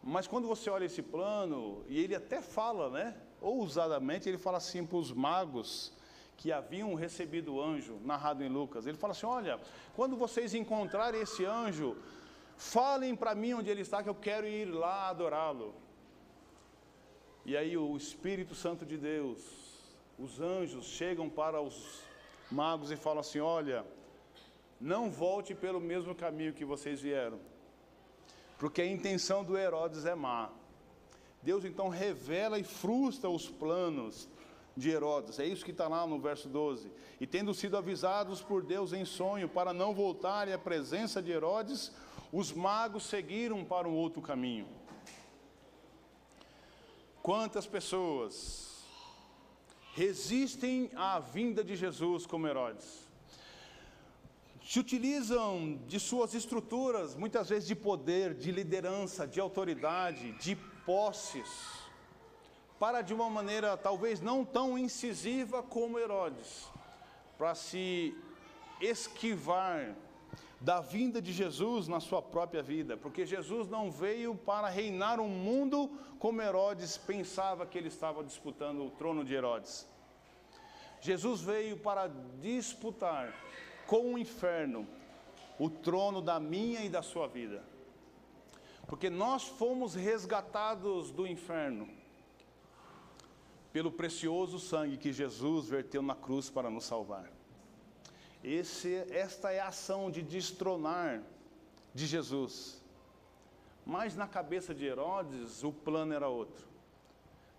[0.02, 3.16] mas quando você olha esse plano, e ele até fala, né?
[3.40, 5.92] Ousadamente, ele fala assim para os magos
[6.36, 8.86] que haviam recebido o anjo, narrado em Lucas.
[8.86, 9.60] Ele fala assim: Olha,
[9.94, 11.96] quando vocês encontrarem esse anjo,
[12.56, 15.74] falem para mim onde ele está, que eu quero ir lá adorá-lo.
[17.44, 19.40] E aí o Espírito Santo de Deus,
[20.18, 22.00] os anjos chegam para os
[22.50, 23.84] magos e falam assim: Olha,
[24.80, 27.38] não volte pelo mesmo caminho que vocês vieram,
[28.58, 30.50] porque a intenção do Herodes é má.
[31.46, 34.28] Deus então revela e frustra os planos
[34.76, 36.90] de Herodes, é isso que está lá no verso 12.
[37.20, 41.92] E tendo sido avisados por Deus em sonho para não voltarem à presença de Herodes,
[42.32, 44.66] os magos seguiram para um outro caminho.
[47.22, 48.84] Quantas pessoas
[49.94, 53.06] resistem à vinda de Jesus como Herodes?
[54.64, 61.82] Se utilizam de suas estruturas, muitas vezes de poder, de liderança, de autoridade, de posses,
[62.78, 66.66] para de uma maneira talvez não tão incisiva como Herodes,
[67.36, 68.16] para se
[68.80, 69.94] esquivar
[70.60, 75.28] da vinda de Jesus na sua própria vida, porque Jesus não veio para reinar um
[75.28, 79.86] mundo como Herodes pensava que ele estava disputando o trono de Herodes.
[81.00, 82.08] Jesus veio para
[82.40, 83.34] disputar
[83.86, 84.86] com o inferno
[85.58, 87.62] o trono da minha e da sua vida.
[88.86, 91.88] Porque nós fomos resgatados do inferno
[93.72, 97.30] pelo precioso sangue que Jesus verteu na cruz para nos salvar.
[98.42, 101.22] Esse, esta é a ação de destronar
[101.92, 102.82] de Jesus.
[103.84, 106.66] Mas na cabeça de Herodes, o plano era outro.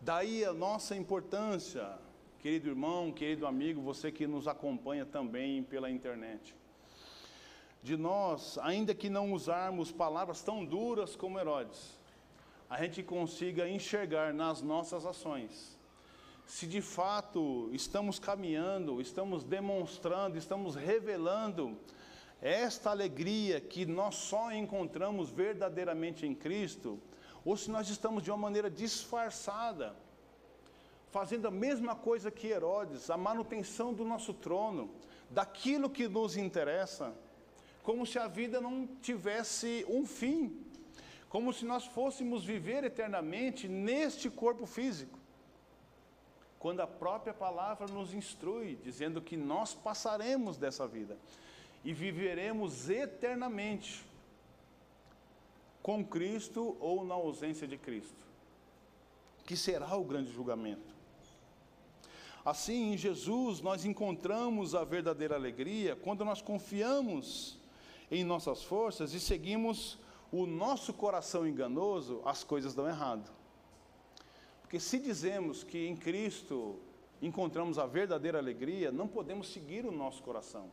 [0.01, 1.97] Daí a nossa importância,
[2.39, 6.55] querido irmão, querido amigo, você que nos acompanha também pela internet.
[7.81, 11.97] De nós, ainda que não usarmos palavras tão duras como Herodes,
[12.69, 15.77] a gente consiga enxergar nas nossas ações.
[16.45, 21.77] Se de fato estamos caminhando, estamos demonstrando, estamos revelando
[22.41, 26.99] esta alegria que nós só encontramos verdadeiramente em Cristo,
[27.43, 29.95] ou se nós estamos de uma maneira disfarçada,
[31.09, 34.89] fazendo a mesma coisa que Herodes, a manutenção do nosso trono,
[35.29, 37.13] daquilo que nos interessa,
[37.87, 40.59] como se a vida não tivesse um fim,
[41.29, 45.17] como se nós fôssemos viver eternamente neste corpo físico
[46.59, 51.17] quando a própria palavra nos instrui, dizendo que nós passaremos dessa vida
[51.81, 54.05] e viveremos eternamente
[55.81, 58.25] com Cristo ou na ausência de Cristo,
[59.45, 60.93] que será o grande julgamento.
[62.43, 67.56] Assim, em Jesus, nós encontramos a verdadeira alegria quando nós confiamos
[68.09, 69.99] em nossas forças e seguimos
[70.31, 73.31] o nosso coração enganoso, as coisas dão errado.
[74.61, 76.79] Porque se dizemos que em Cristo
[77.21, 80.69] encontramos a verdadeira alegria, não podemos seguir o nosso coração.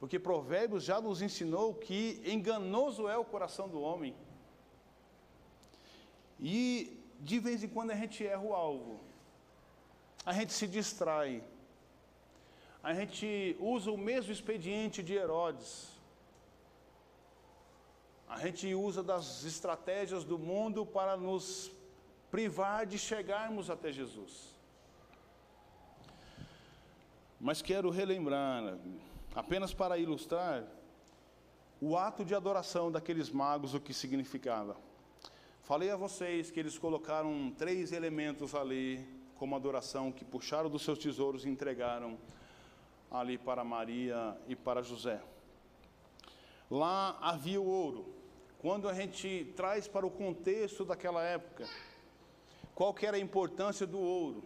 [0.00, 4.14] Porque Provérbios já nos ensinou que enganoso é o coração do homem.
[6.40, 9.00] E de vez em quando a gente erra o alvo.
[10.26, 11.42] A gente se distrai.
[12.82, 15.93] A gente usa o mesmo expediente de Herodes.
[18.28, 21.70] A gente usa das estratégias do mundo para nos
[22.30, 24.54] privar de chegarmos até Jesus.
[27.40, 28.78] Mas quero relembrar,
[29.34, 30.64] apenas para ilustrar,
[31.80, 34.76] o ato de adoração daqueles magos, o que significava.
[35.62, 39.06] Falei a vocês que eles colocaram três elementos ali
[39.36, 42.18] como adoração, que puxaram dos seus tesouros e entregaram
[43.10, 45.20] ali para Maria e para José.
[46.74, 48.04] Lá havia o ouro.
[48.58, 51.68] Quando a gente traz para o contexto daquela época,
[52.74, 54.42] qual que era a importância do ouro?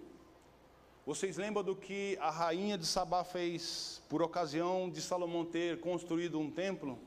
[1.07, 6.39] Vocês lembram do que a rainha de Sabá fez por ocasião de Salomão ter construído
[6.39, 6.99] um templo?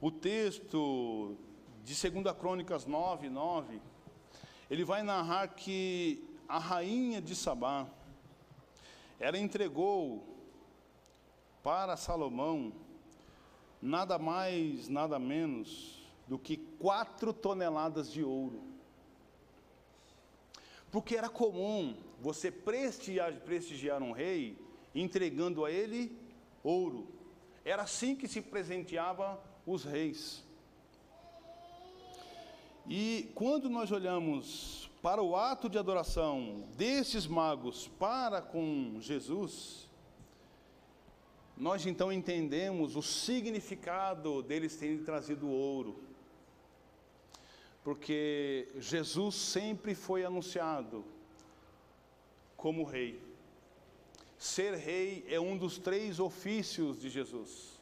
[0.00, 1.36] O texto
[1.84, 3.78] de 2 Crônicas 9, 9,
[4.70, 7.86] ele vai narrar que a rainha de Sabá,
[9.20, 10.24] ela entregou
[11.62, 12.72] para Salomão
[13.82, 18.62] nada mais, nada menos do que quatro toneladas de ouro.
[20.90, 24.56] Porque era comum você prestigiar, prestigiar um rei
[24.94, 26.16] entregando a ele
[26.62, 27.08] ouro.
[27.64, 30.44] Era assim que se presenteava os reis.
[32.86, 39.88] E quando nós olhamos para o ato de adoração desses magos para com Jesus,
[41.62, 46.02] nós então entendemos o significado deles terem trazido ouro.
[47.84, 51.04] Porque Jesus sempre foi anunciado
[52.56, 53.22] como rei.
[54.36, 57.80] Ser rei é um dos três ofícios de Jesus.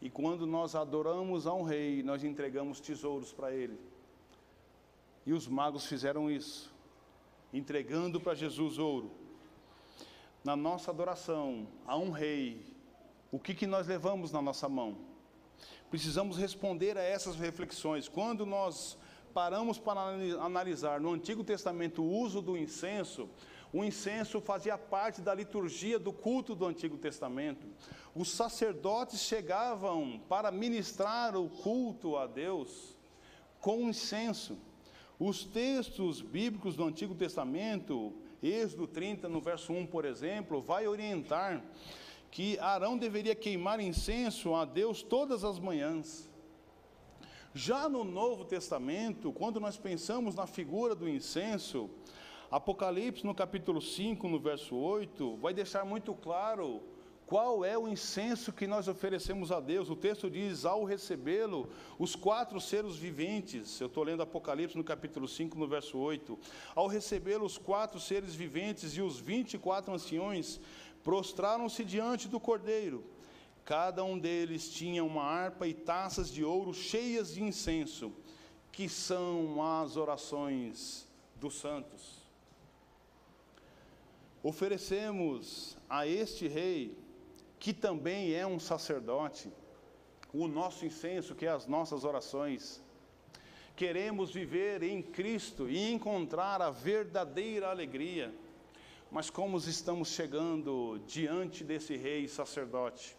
[0.00, 3.78] E quando nós adoramos a um rei, nós entregamos tesouros para ele.
[5.24, 6.74] E os magos fizeram isso,
[7.52, 9.12] entregando para Jesus ouro.
[10.42, 12.71] Na nossa adoração a um rei,
[13.32, 14.98] o que, que nós levamos na nossa mão?
[15.90, 18.06] Precisamos responder a essas reflexões.
[18.06, 18.98] Quando nós
[19.32, 20.00] paramos para
[20.38, 23.30] analisar no Antigo Testamento o uso do incenso,
[23.72, 27.66] o incenso fazia parte da liturgia do culto do Antigo Testamento.
[28.14, 32.98] Os sacerdotes chegavam para ministrar o culto a Deus
[33.60, 34.58] com incenso.
[35.18, 38.12] Os textos bíblicos do Antigo Testamento,
[38.42, 41.62] Êxodo 30, no verso 1, por exemplo, vai orientar
[42.32, 46.30] que Arão deveria queimar incenso a Deus todas as manhãs.
[47.54, 51.90] Já no Novo Testamento, quando nós pensamos na figura do incenso,
[52.50, 56.82] Apocalipse, no capítulo 5, no verso 8, vai deixar muito claro
[57.32, 59.88] qual é o incenso que nós oferecemos a Deus?
[59.88, 61.68] O texto diz: ao recebê-lo,
[61.98, 66.38] os quatro seres viventes, eu estou lendo Apocalipse no capítulo 5, no verso 8.
[66.74, 70.60] Ao recebê-lo, os quatro seres viventes e os vinte e quatro anciões
[71.02, 73.04] prostraram-se diante do cordeiro.
[73.64, 78.12] Cada um deles tinha uma harpa e taças de ouro cheias de incenso,
[78.72, 82.22] que são as orações dos santos.
[84.42, 86.98] Oferecemos a este rei
[87.60, 89.48] que também é um sacerdote,
[90.34, 92.82] o nosso incenso, que é as nossas orações.
[93.76, 98.34] Queremos viver em Cristo e encontrar a verdadeira alegria.
[99.12, 103.14] Mas como estamos chegando diante desse rei sacerdote?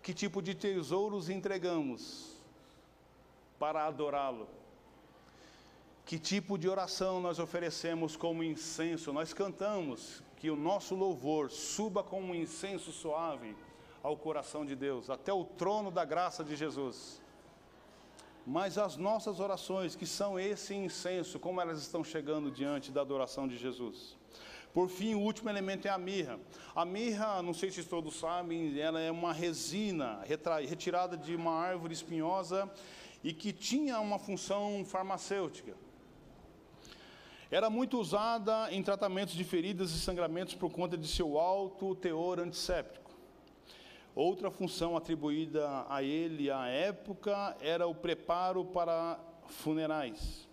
[0.00, 2.36] Que tipo de tesouros entregamos
[3.58, 4.46] para adorá-lo?
[6.06, 9.12] Que tipo de oração nós oferecemos como incenso?
[9.12, 13.56] Nós cantamos que o nosso louvor suba como um incenso suave
[14.04, 17.20] ao coração de Deus, até o trono da graça de Jesus.
[18.46, 23.48] Mas as nossas orações, que são esse incenso, como elas estão chegando diante da adoração
[23.48, 24.16] de Jesus?
[24.72, 26.38] Por fim, o último elemento é a mirra.
[26.74, 30.20] A mirra, não sei se todos sabem, ela é uma resina
[30.68, 32.70] retirada de uma árvore espinhosa
[33.24, 35.74] e que tinha uma função farmacêutica.
[37.50, 42.38] Era muito usada em tratamentos de feridas e sangramentos por conta de seu alto teor
[42.38, 43.10] antisséptico.
[44.14, 50.46] Outra função atribuída a ele à época era o preparo para funerais.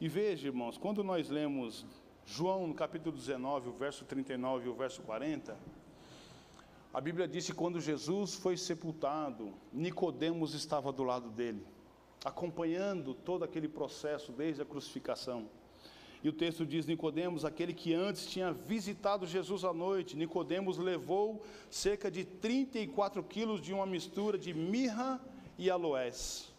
[0.00, 1.86] E veja, irmãos, quando nós lemos
[2.30, 5.56] João no capítulo 19, o verso 39 e o verso 40,
[6.92, 11.66] a Bíblia diz que quando Jesus foi sepultado, Nicodemos estava do lado dele,
[12.22, 15.48] acompanhando todo aquele processo desde a crucificação.
[16.22, 21.42] E o texto diz: Nicodemos, aquele que antes tinha visitado Jesus à noite, Nicodemos levou
[21.70, 25.18] cerca de 34 quilos de uma mistura de mirra
[25.56, 26.52] e aloés.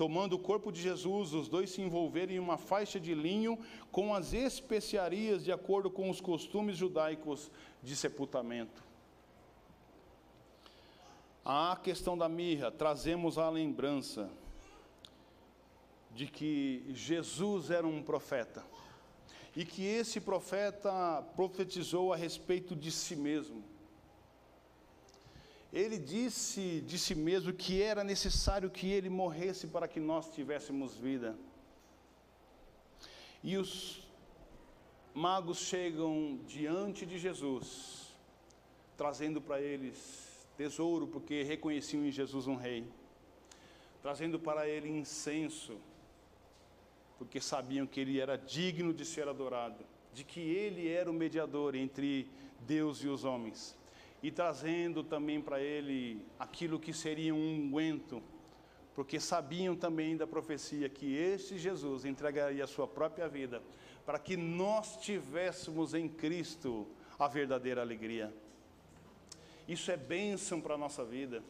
[0.00, 3.58] Tomando o corpo de Jesus, os dois se envolveram em uma faixa de linho
[3.92, 7.50] com as especiarias de acordo com os costumes judaicos
[7.82, 8.82] de sepultamento.
[11.44, 14.30] A questão da mirra, trazemos a lembrança
[16.14, 18.64] de que Jesus era um profeta
[19.54, 23.62] e que esse profeta profetizou a respeito de si mesmo.
[25.72, 30.96] Ele disse de si mesmo que era necessário que ele morresse para que nós tivéssemos
[30.96, 31.36] vida.
[33.42, 34.06] E os
[35.14, 38.14] magos chegam diante de Jesus,
[38.96, 42.84] trazendo para eles tesouro, porque reconheciam em Jesus um rei,
[44.02, 45.78] trazendo para ele incenso,
[47.16, 49.84] porque sabiam que ele era digno de ser adorado.
[50.12, 52.28] de que ele era o mediador entre
[52.60, 53.76] Deus e os homens,
[54.22, 58.22] e trazendo também para ele aquilo que seria um unguento,
[58.94, 63.62] porque sabiam também da profecia que este Jesus entregaria a sua própria vida
[64.04, 66.86] para que nós tivéssemos em Cristo
[67.18, 68.34] a verdadeira alegria.
[69.68, 71.42] Isso é bênção para a nossa vida.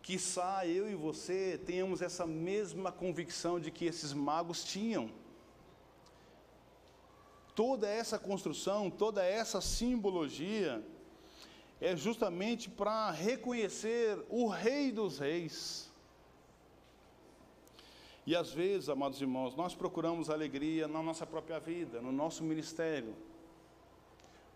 [0.00, 5.10] Quissá eu e você tenhamos essa mesma convicção de que esses magos tinham
[7.54, 10.84] toda essa construção, toda essa simbologia
[11.80, 15.90] é justamente para reconhecer o Rei dos Reis.
[18.26, 23.14] E às vezes, amados irmãos, nós procuramos alegria na nossa própria vida, no nosso ministério,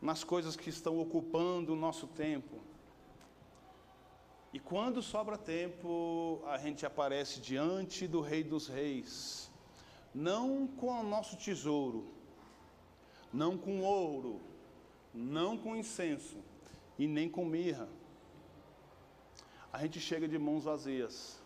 [0.01, 2.59] nas coisas que estão ocupando o nosso tempo.
[4.53, 9.49] E quando sobra tempo, a gente aparece diante do Rei dos Reis,
[10.13, 12.09] não com o nosso tesouro,
[13.33, 14.41] não com ouro,
[15.15, 16.39] não com incenso
[17.01, 17.89] e nem com mirra.
[19.73, 21.43] A gente chega de mãos vazias.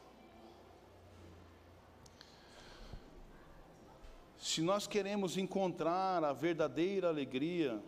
[4.36, 7.80] Se nós queremos encontrar a verdadeira alegria,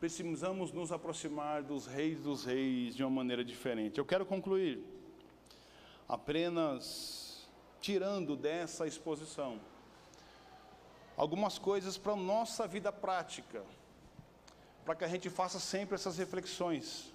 [0.00, 3.98] precisamos nos aproximar dos reis dos reis de uma maneira diferente.
[3.98, 4.84] Eu quero concluir
[6.08, 7.48] apenas
[7.80, 9.60] tirando dessa exposição
[11.16, 13.64] algumas coisas para a nossa vida prática,
[14.88, 17.12] para que a gente faça sempre essas reflexões.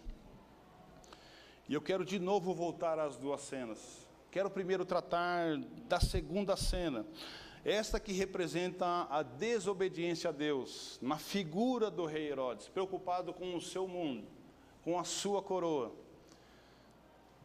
[1.67, 4.07] E eu quero de novo voltar às duas cenas.
[4.29, 5.57] Quero primeiro tratar
[5.87, 7.03] da segunda cena,
[7.65, 13.61] esta que representa a desobediência a Deus, na figura do rei Herodes, preocupado com o
[13.61, 14.27] seu mundo,
[14.83, 15.95] com a sua coroa.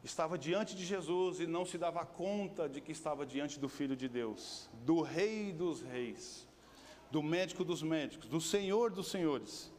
[0.04, 3.96] Estava diante de Jesus e não se dava conta de que estava diante do Filho
[3.96, 6.46] de Deus, do Rei dos Reis
[7.10, 9.72] do médico dos médicos, do Senhor dos senhores.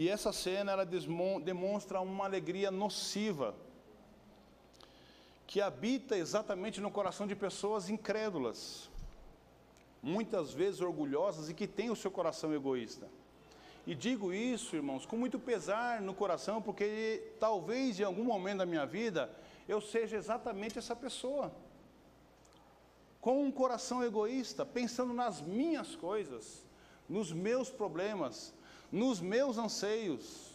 [0.00, 3.54] E essa cena ela demonstra uma alegria nociva
[5.46, 8.88] que habita exatamente no coração de pessoas incrédulas,
[10.02, 13.08] muitas vezes orgulhosas e que têm o seu coração egoísta.
[13.86, 18.64] E digo isso, irmãos, com muito pesar no coração, porque talvez em algum momento da
[18.64, 19.30] minha vida
[19.68, 21.52] eu seja exatamente essa pessoa
[23.20, 26.64] com um coração egoísta, pensando nas minhas coisas,
[27.06, 28.54] nos meus problemas,
[28.90, 30.50] nos meus anseios,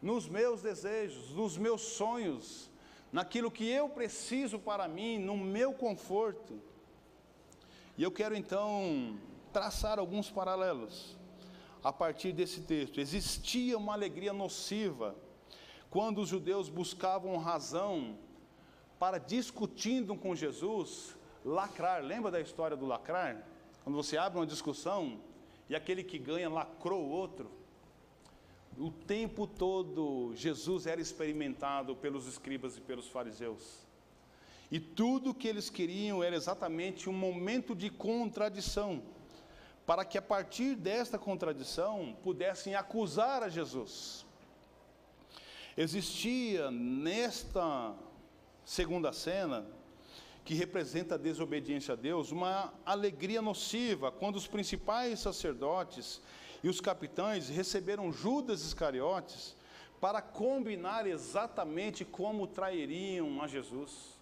[0.00, 2.70] nos meus desejos, nos meus sonhos,
[3.12, 6.60] naquilo que eu preciso para mim, no meu conforto.
[7.96, 9.18] E eu quero então
[9.52, 11.16] traçar alguns paralelos
[11.82, 12.98] a partir desse texto.
[13.00, 15.14] Existia uma alegria nociva
[15.90, 18.18] quando os judeus buscavam razão
[18.98, 22.02] para discutindo com Jesus lacrar.
[22.02, 23.46] Lembra da história do lacrar?
[23.84, 25.20] Quando você abre uma discussão
[25.68, 27.63] e aquele que ganha lacrou o outro.
[28.78, 33.84] O tempo todo Jesus era experimentado pelos escribas e pelos fariseus.
[34.70, 39.02] E tudo que eles queriam era exatamente um momento de contradição,
[39.86, 44.26] para que a partir desta contradição pudessem acusar a Jesus.
[45.76, 47.94] Existia nesta
[48.64, 49.64] segunda cena
[50.44, 56.20] que representa a desobediência a Deus, uma alegria nociva quando os principais sacerdotes
[56.64, 59.54] e os capitães receberam Judas Iscariotes
[60.00, 64.18] para combinar exatamente como trairiam a Jesus.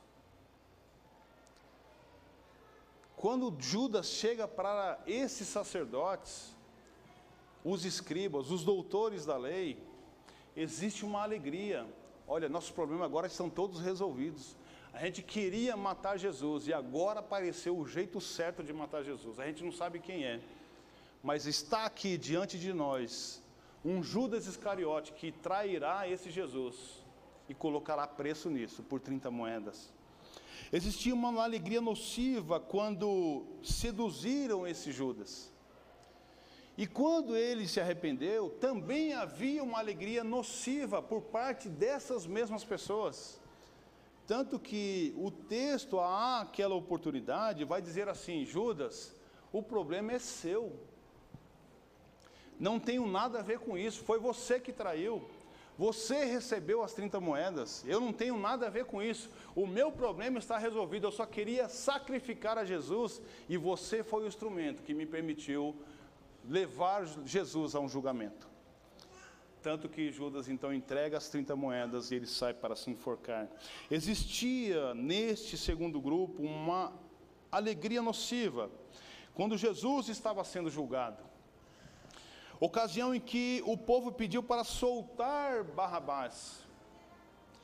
[3.14, 6.52] Quando Judas chega para esses sacerdotes,
[7.64, 9.80] os escribas, os doutores da lei,
[10.56, 11.86] existe uma alegria.
[12.26, 14.56] Olha, nossos problemas agora estão todos resolvidos.
[14.92, 19.38] A gente queria matar Jesus e agora apareceu o jeito certo de matar Jesus.
[19.38, 20.40] A gente não sabe quem é,
[21.22, 23.42] mas está aqui diante de nós
[23.84, 27.02] um Judas Iscariote que trairá esse Jesus
[27.48, 29.92] e colocará preço nisso por 30 moedas.
[30.72, 35.52] Existia uma alegria nociva quando seduziram esse Judas.
[36.78, 43.38] E quando ele se arrependeu, também havia uma alegria nociva por parte dessas mesmas pessoas.
[44.26, 49.14] Tanto que o texto, àquela oportunidade, vai dizer assim: Judas,
[49.52, 50.72] o problema é seu.
[52.62, 55.28] Não tenho nada a ver com isso, foi você que traiu.
[55.76, 59.28] Você recebeu as 30 moedas, eu não tenho nada a ver com isso.
[59.52, 64.28] O meu problema está resolvido, eu só queria sacrificar a Jesus e você foi o
[64.28, 65.74] instrumento que me permitiu
[66.48, 68.48] levar Jesus a um julgamento.
[69.60, 73.48] Tanto que Judas então entrega as 30 moedas e ele sai para se enforcar.
[73.90, 76.92] Existia neste segundo grupo uma
[77.50, 78.70] alegria nociva,
[79.34, 81.31] quando Jesus estava sendo julgado.
[82.64, 86.60] Ocasião em que o povo pediu para soltar Barrabás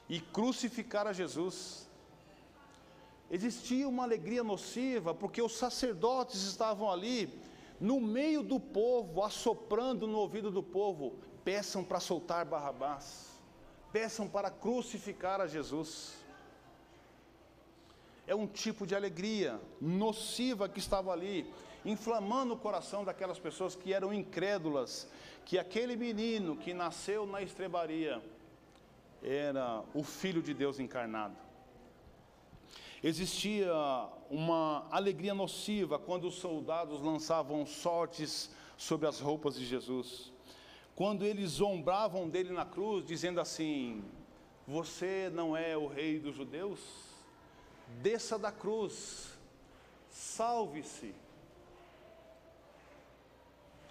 [0.09, 1.89] e crucificar a Jesus.
[3.31, 7.41] Existia uma alegria nociva, porque os sacerdotes estavam ali,
[7.79, 13.39] no meio do povo, assoprando no ouvido do povo: peçam para soltar Barrabás,
[13.93, 16.15] peçam para crucificar a Jesus.
[18.27, 21.49] É um tipo de alegria nociva que estava ali,
[21.89, 25.09] inflamando o coração daquelas pessoas que eram incrédulas,
[25.45, 28.23] que aquele menino que nasceu na estrebaria
[29.23, 31.37] era o Filho de Deus encarnado.
[33.03, 33.73] Existia
[34.29, 40.33] uma alegria nociva quando os soldados lançavam sortes sobre as roupas de Jesus.
[40.95, 44.03] Quando eles zombravam dele na cruz, dizendo assim:
[44.67, 46.81] Você não é o rei dos judeus?
[48.03, 49.39] Desça da cruz,
[50.11, 51.15] salve-se.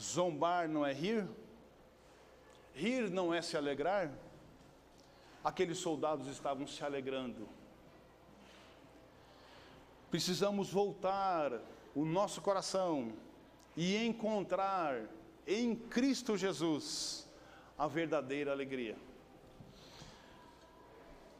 [0.01, 1.27] Zombar não é rir?
[2.73, 4.11] Rir não é se alegrar?
[5.43, 7.47] Aqueles soldados estavam se alegrando
[10.09, 11.51] Precisamos voltar
[11.93, 13.11] o nosso coração
[13.75, 15.01] e encontrar
[15.45, 17.27] em Cristo Jesus
[17.77, 18.95] a verdadeira alegria.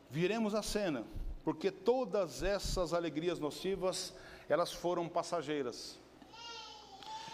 [0.09, 1.05] Viremos a cena,
[1.45, 4.13] porque todas essas alegrias nocivas,
[4.49, 5.97] elas foram passageiras.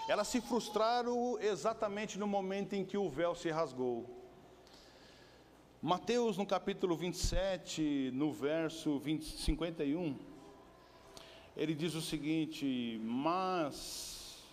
[0.08, 4.06] Elas se frustraram exatamente no momento em que o véu se rasgou.
[5.82, 10.18] Mateus, no capítulo 27, no verso 20, 51,
[11.56, 14.44] ele diz o seguinte: Mas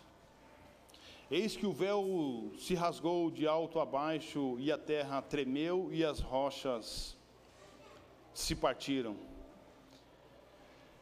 [1.29, 6.05] eis que o véu se rasgou de alto a baixo, e a terra tremeu, e
[6.05, 7.17] as rochas
[8.33, 9.30] se partiram.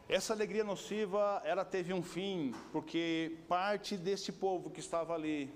[0.09, 5.53] Essa alegria nociva, ela teve um fim, porque parte desse povo que estava ali,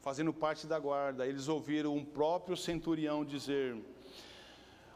[0.00, 3.76] fazendo parte da guarda, eles ouviram um próprio centurião dizer: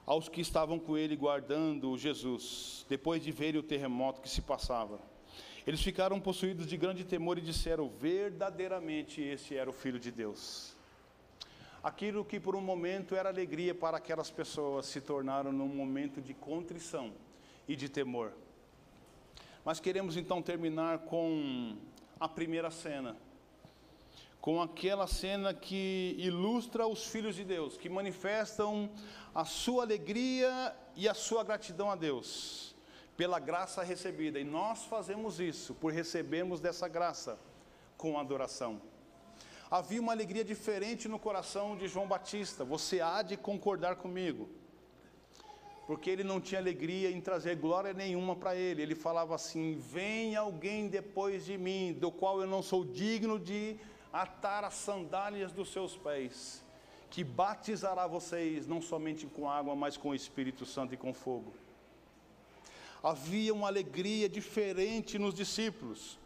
[0.06, 4.98] aos que estavam com ele guardando Jesus, depois de verem o terremoto que se passava.
[5.66, 10.74] Eles ficaram possuídos de grande temor e disseram: verdadeiramente esse era o Filho de Deus.
[11.82, 16.32] Aquilo que por um momento era alegria para aquelas pessoas se tornaram num momento de
[16.32, 17.12] contrição
[17.68, 18.32] e de temor.
[19.64, 21.76] Mas queremos então terminar com
[22.20, 23.16] a primeira cena
[24.44, 28.90] com aquela cena que ilustra os filhos de Deus, que manifestam
[29.34, 32.76] a sua alegria e a sua gratidão a Deus
[33.16, 34.38] pela graça recebida.
[34.38, 37.38] E nós fazemos isso por recebermos dessa graça
[37.96, 38.82] com adoração.
[39.70, 44.50] Havia uma alegria diferente no coração de João Batista, você há de concordar comigo.
[45.86, 48.82] Porque ele não tinha alegria em trazer glória nenhuma para ele.
[48.82, 53.76] Ele falava assim: Vem alguém depois de mim, do qual eu não sou digno de
[54.12, 56.64] atar as sandálias dos seus pés,
[57.10, 61.52] que batizará vocês não somente com água, mas com o Espírito Santo e com fogo.
[63.02, 66.18] Havia uma alegria diferente nos discípulos,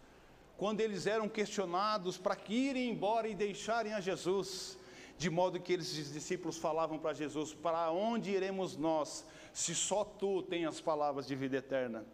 [0.56, 4.77] quando eles eram questionados para que irem embora e deixarem a Jesus,
[5.18, 10.04] de modo que eles, os discípulos falavam para Jesus: Para onde iremos nós, se só
[10.04, 12.06] tu tens as palavras de vida eterna?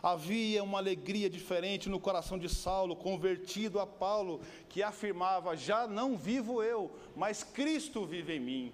[0.00, 6.16] Havia uma alegria diferente no coração de Saulo, convertido a Paulo, que afirmava: Já não
[6.16, 8.72] vivo eu, mas Cristo vive em mim.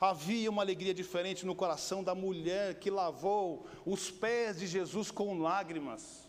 [0.00, 5.38] Havia uma alegria diferente no coração da mulher que lavou os pés de Jesus com
[5.38, 6.28] lágrimas,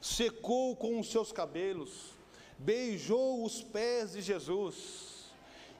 [0.00, 2.19] secou com os seus cabelos,
[2.64, 5.32] beijou os pés de Jesus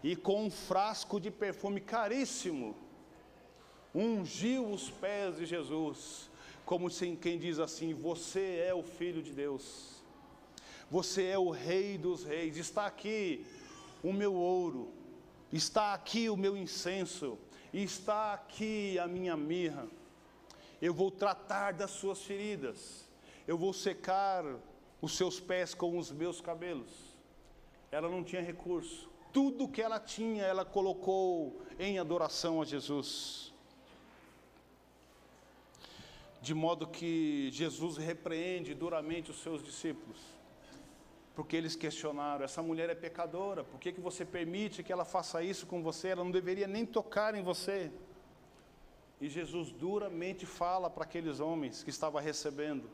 [0.03, 2.75] e com um frasco de perfume caríssimo
[3.95, 6.31] ungiu os pés de Jesus
[6.65, 6.89] como
[7.21, 10.03] quem diz assim: Você é o Filho de Deus,
[10.89, 13.45] você é o Rei dos Reis, está aqui
[14.03, 14.93] o meu ouro,
[15.53, 17.37] está aqui o meu incenso,
[17.75, 19.89] está aqui a minha mirra.
[20.81, 23.05] Eu vou tratar das suas feridas,
[23.47, 24.45] eu vou secar
[25.01, 26.91] os seus pés com os meus cabelos.
[27.91, 33.53] Ela não tinha recurso, tudo que ela tinha, ela colocou em adoração a Jesus.
[36.43, 40.19] De modo que Jesus repreende duramente os seus discípulos,
[41.35, 45.43] porque eles questionaram: essa mulher é pecadora, por que, que você permite que ela faça
[45.43, 46.09] isso com você?
[46.09, 47.91] Ela não deveria nem tocar em você.
[49.21, 52.91] E Jesus duramente fala para aqueles homens que estavam recebendo: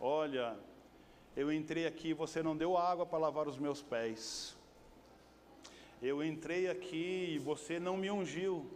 [0.00, 0.58] Olha,
[1.40, 4.56] eu entrei aqui, você não deu água para lavar os meus pés.
[6.02, 8.68] Eu entrei aqui e você não me ungiu.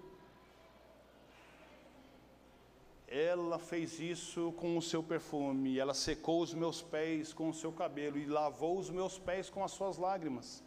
[3.14, 7.70] ela fez isso com o seu perfume, ela secou os meus pés com o seu
[7.70, 10.64] cabelo e lavou os meus pés com as suas lágrimas.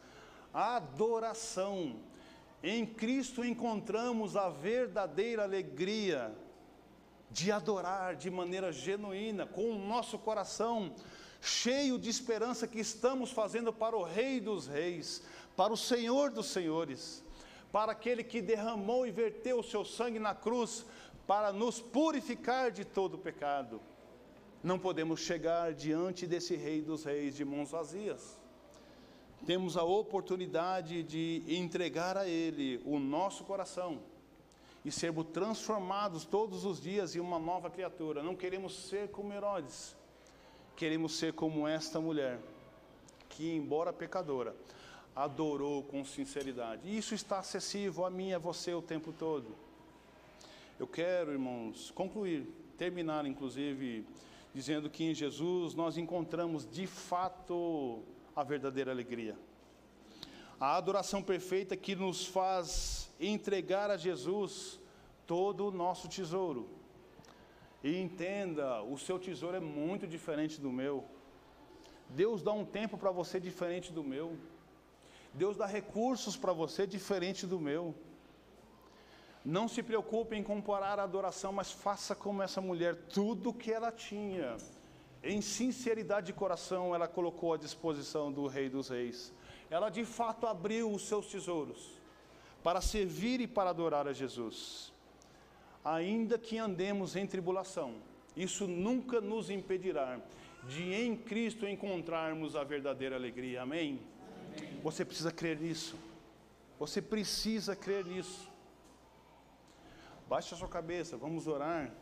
[0.53, 1.95] Adoração.
[2.61, 6.35] Em Cristo encontramos a verdadeira alegria
[7.31, 10.93] de adorar de maneira genuína, com o nosso coração
[11.41, 15.23] cheio de esperança que estamos fazendo para o Rei dos Reis,
[15.55, 17.23] para o Senhor dos Senhores,
[17.71, 20.85] para aquele que derramou e verteu o seu sangue na cruz
[21.27, 23.81] para nos purificar de todo pecado.
[24.63, 28.39] Não podemos chegar diante desse Rei dos Reis de mãos vazias.
[29.45, 34.01] Temos a oportunidade de entregar a Ele o nosso coração
[34.83, 38.23] e sermos transformados todos os dias em uma nova criatura.
[38.23, 39.94] Não queremos ser como Herodes,
[40.75, 42.39] queremos ser como esta mulher,
[43.29, 44.55] que, embora pecadora,
[45.15, 46.95] adorou com sinceridade.
[46.97, 49.55] Isso está acessível a mim e a você o tempo todo.
[50.77, 52.47] Eu quero, irmãos, concluir,
[52.77, 54.05] terminar, inclusive,
[54.53, 58.03] dizendo que em Jesus nós encontramos de fato
[58.35, 59.37] a verdadeira alegria.
[60.59, 64.79] A adoração perfeita que nos faz entregar a Jesus
[65.25, 66.67] todo o nosso tesouro.
[67.85, 71.03] E entenda, o seu tesouro é muito diferente do meu.
[72.09, 74.35] Deus dá um tempo para você diferente do meu.
[75.31, 77.93] Deus dá recursos para você diferente do meu.
[79.45, 83.91] Não se preocupe em comparar a adoração, mas faça como essa mulher, tudo que ela
[83.91, 84.57] tinha,
[85.23, 89.31] em sinceridade de coração, ela colocou à disposição do Rei dos Reis.
[89.69, 91.91] Ela de fato abriu os seus tesouros
[92.63, 94.94] para servir e para adorar a Jesus.
[95.85, 97.93] Ainda que andemos em tribulação,
[98.35, 100.19] isso nunca nos impedirá
[100.67, 103.61] de em Cristo encontrarmos a verdadeira alegria.
[103.61, 104.01] Amém?
[104.57, 104.79] Amém.
[104.81, 105.95] Você precisa crer nisso.
[106.79, 108.49] Você precisa crer nisso.
[110.27, 111.93] Baixe a sua cabeça, vamos orar.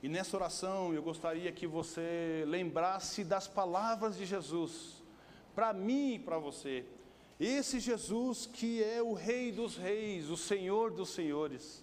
[0.00, 5.02] E nessa oração eu gostaria que você lembrasse das palavras de Jesus,
[5.54, 6.84] para mim e para você.
[7.40, 11.81] Esse Jesus que é o Rei dos Reis, o Senhor dos Senhores,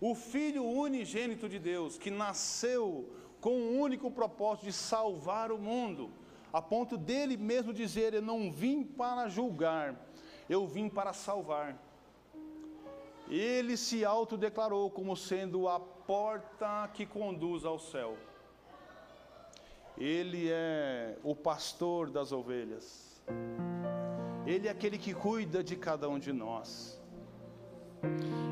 [0.00, 3.08] o Filho unigênito de Deus, que nasceu
[3.40, 6.10] com o único propósito de salvar o mundo,
[6.52, 9.94] a ponto dele mesmo dizer: Eu não vim para julgar,
[10.48, 11.76] eu vim para salvar.
[13.28, 18.16] Ele se autodeclarou como sendo a porta que conduz ao céu.
[19.98, 23.22] Ele é o pastor das ovelhas.
[24.46, 26.95] Ele é aquele que cuida de cada um de nós.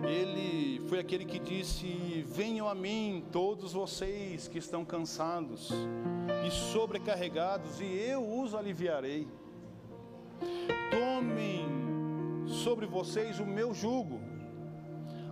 [0.07, 5.71] Ele foi aquele que disse: Venham a mim, todos vocês que estão cansados
[6.47, 9.27] e sobrecarregados, e eu os aliviarei.
[10.91, 11.67] Tomem
[12.47, 14.35] sobre vocês o meu jugo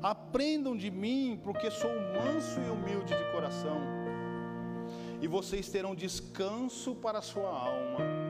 [0.02, 3.78] Aprendam de mim, porque sou manso e humilde de coração,
[5.20, 8.21] e vocês terão descanso para a sua alma.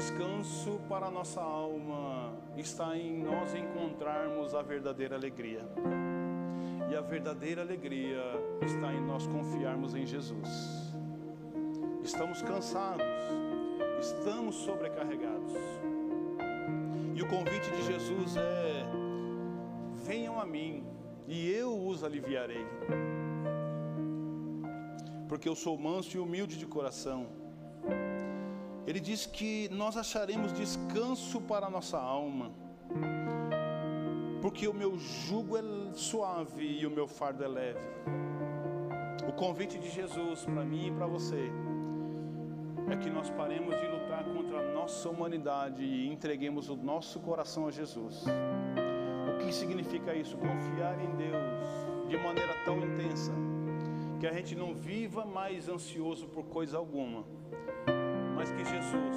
[0.00, 5.60] Descanso para a nossa alma está em nós encontrarmos a verdadeira alegria.
[6.90, 8.22] E a verdadeira alegria
[8.64, 10.48] está em nós confiarmos em Jesus.
[12.02, 13.04] Estamos cansados,
[14.00, 15.52] estamos sobrecarregados.
[17.14, 18.86] E o convite de Jesus é
[19.96, 20.82] venham a mim
[21.28, 22.66] e eu os aliviarei.
[25.28, 27.38] Porque eu sou manso e humilde de coração.
[28.90, 32.50] Ele diz que nós acharemos descanso para a nossa alma.
[34.42, 35.62] Porque o meu jugo é
[35.94, 37.88] suave e o meu fardo é leve.
[39.28, 41.50] O convite de Jesus para mim e para você
[42.90, 47.68] é que nós paremos de lutar contra a nossa humanidade e entreguemos o nosso coração
[47.68, 48.24] a Jesus
[49.50, 50.36] que significa isso?
[50.36, 53.32] Confiar em Deus de maneira tão intensa
[54.20, 57.24] que a gente não viva mais ansioso por coisa alguma,
[58.40, 59.16] mas que Jesus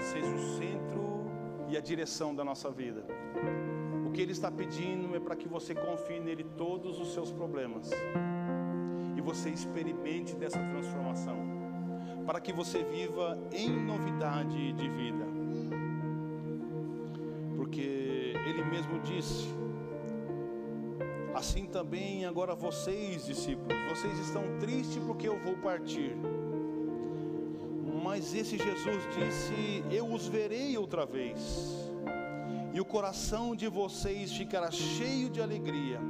[0.00, 1.26] seja o centro
[1.68, 3.04] e a direção da nossa vida.
[4.06, 7.90] O que Ele está pedindo é para que você confie nele todos os seus problemas
[9.14, 11.36] e você experimente dessa transformação,
[12.24, 15.26] para que você viva em novidade de vida,
[17.58, 19.54] porque Ele mesmo disse
[21.34, 26.16] Assim também agora vocês, discípulos, vocês estão tristes porque eu vou partir.
[28.16, 31.92] Mas esse Jesus disse: Eu os verei outra vez.
[32.72, 36.00] E o coração de vocês ficará cheio de alegria,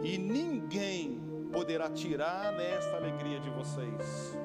[0.00, 1.20] e ninguém
[1.52, 4.38] poderá tirar esta alegria de vocês.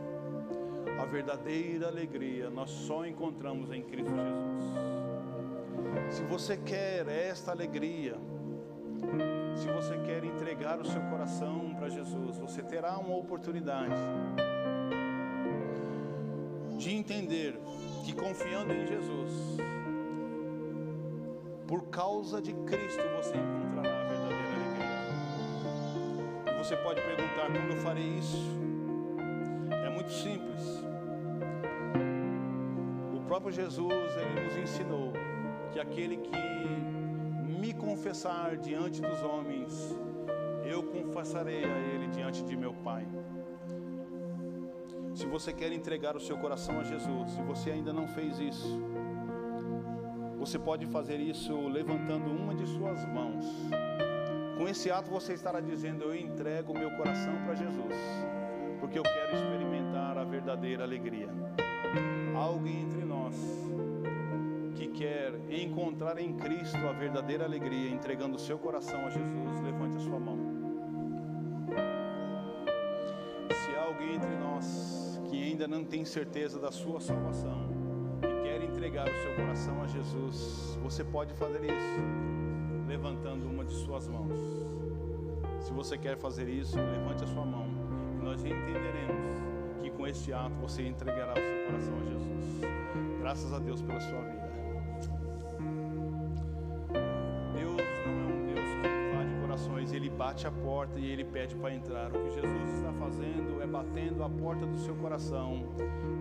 [0.99, 6.15] A verdadeira alegria nós só encontramos em Cristo Jesus.
[6.15, 8.17] Se você quer esta alegria,
[9.55, 13.93] Se você quer entregar o seu coração para Jesus, você terá uma oportunidade
[16.85, 17.59] de entender
[18.03, 19.57] que confiando em Jesus,
[21.65, 24.43] por causa de Cristo, você encontrará a verdadeira
[26.45, 26.63] alegria.
[26.63, 28.37] Você pode perguntar como eu farei isso?
[29.83, 30.85] É muito simples.
[33.15, 35.11] O próprio Jesus, ele nos ensinou
[35.71, 36.37] que aquele que
[37.59, 39.97] me confessar diante dos homens,
[40.63, 43.07] eu confessarei a ele diante de meu Pai.
[45.15, 48.81] Se você quer entregar o seu coração a Jesus e você ainda não fez isso,
[50.37, 53.45] você pode fazer isso levantando uma de suas mãos.
[54.57, 57.95] Com esse ato você estará dizendo: Eu entrego o meu coração para Jesus,
[58.81, 61.29] porque eu quero experimentar a verdadeira alegria.
[62.35, 63.35] Alguém entre nós
[64.75, 69.95] que quer encontrar em Cristo a verdadeira alegria, entregando o seu coração a Jesus, levante
[69.95, 70.37] a sua mão.
[73.49, 74.94] Se alguém entre nós
[75.55, 77.69] ainda não tem certeza da sua salvação
[78.21, 83.73] e quer entregar o seu coração a Jesus, você pode fazer isso levantando uma de
[83.73, 84.37] suas mãos.
[85.61, 87.67] Se você quer fazer isso, levante a sua mão
[88.19, 89.37] e nós entenderemos
[89.81, 92.61] que com este ato você entregará o seu coração a Jesus.
[93.21, 94.34] Graças a Deus pela sua vida.
[100.35, 102.13] Bate a porta e ele pede para entrar.
[102.13, 105.63] O que Jesus está fazendo é batendo a porta do seu coração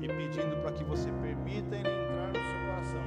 [0.00, 3.02] e pedindo para que você permita ele entrar no seu coração,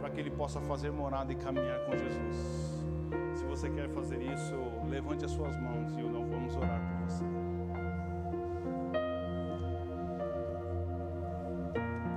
[0.00, 2.86] para que ele possa fazer morada e caminhar com Jesus.
[3.34, 4.54] Se você quer fazer isso,
[4.88, 7.24] levante as suas mãos e nós vamos orar por você.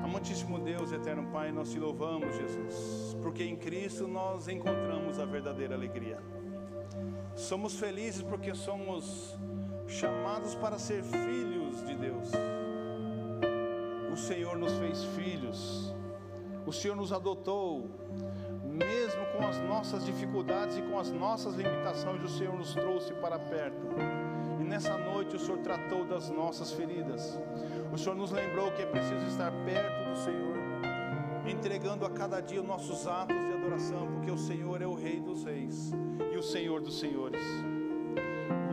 [0.04, 5.74] Amantíssimo Deus, eterno Pai, nós te louvamos, Jesus, porque em Cristo nós encontramos a verdadeira
[5.74, 6.20] alegria.
[7.36, 9.36] Somos felizes porque somos
[9.88, 12.30] chamados para ser filhos de Deus.
[14.12, 15.94] O Senhor nos fez filhos,
[16.66, 17.90] o Senhor nos adotou,
[18.64, 23.40] mesmo com as nossas dificuldades e com as nossas limitações, o Senhor nos trouxe para
[23.40, 23.88] perto.
[24.60, 27.40] E nessa noite o Senhor tratou das nossas feridas.
[27.92, 30.53] O Senhor nos lembrou que é preciso estar perto do Senhor,
[31.46, 35.20] entregando a cada dia os nossos atos de adoração, porque o Senhor é o Rei
[35.20, 35.92] dos Reis
[36.32, 37.42] e o Senhor dos Senhores.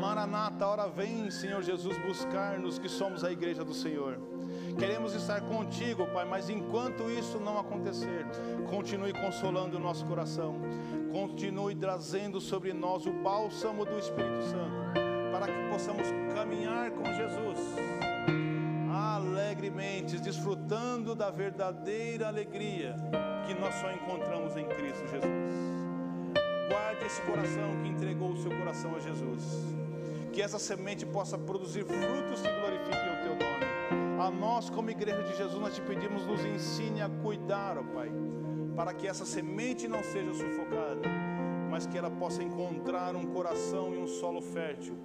[0.01, 4.19] Maranata, hora vem, Senhor Jesus, buscar-nos que somos a igreja do Senhor.
[4.79, 8.27] Queremos estar contigo, Pai, mas enquanto isso não acontecer,
[8.71, 10.57] continue consolando o nosso coração,
[11.13, 14.95] continue trazendo sobre nós o bálsamo do Espírito Santo,
[15.33, 17.59] para que possamos caminhar com Jesus
[20.41, 22.97] desfrutando da verdadeira alegria
[23.47, 25.55] que nós só encontramos em Cristo Jesus.
[26.67, 29.45] Guarde esse coração que entregou o seu coração a Jesus.
[30.33, 34.23] Que essa semente possa produzir frutos que glorifiquem o teu nome.
[34.23, 38.11] A nós, como igreja de Jesus, nós te pedimos, nos ensine a cuidar, ó Pai,
[38.75, 41.03] para que essa semente não seja sufocada,
[41.71, 44.97] mas que ela possa encontrar um coração e um solo fértil,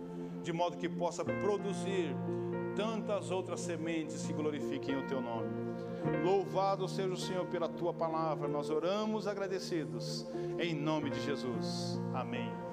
[0.41, 2.15] de modo que possa produzir
[2.76, 5.49] tantas outras sementes que glorifiquem o teu nome.
[6.23, 8.47] Louvado seja o Senhor pela tua palavra.
[8.47, 10.28] Nós oramos agradecidos
[10.59, 11.99] em nome de Jesus.
[12.13, 12.64] Amém.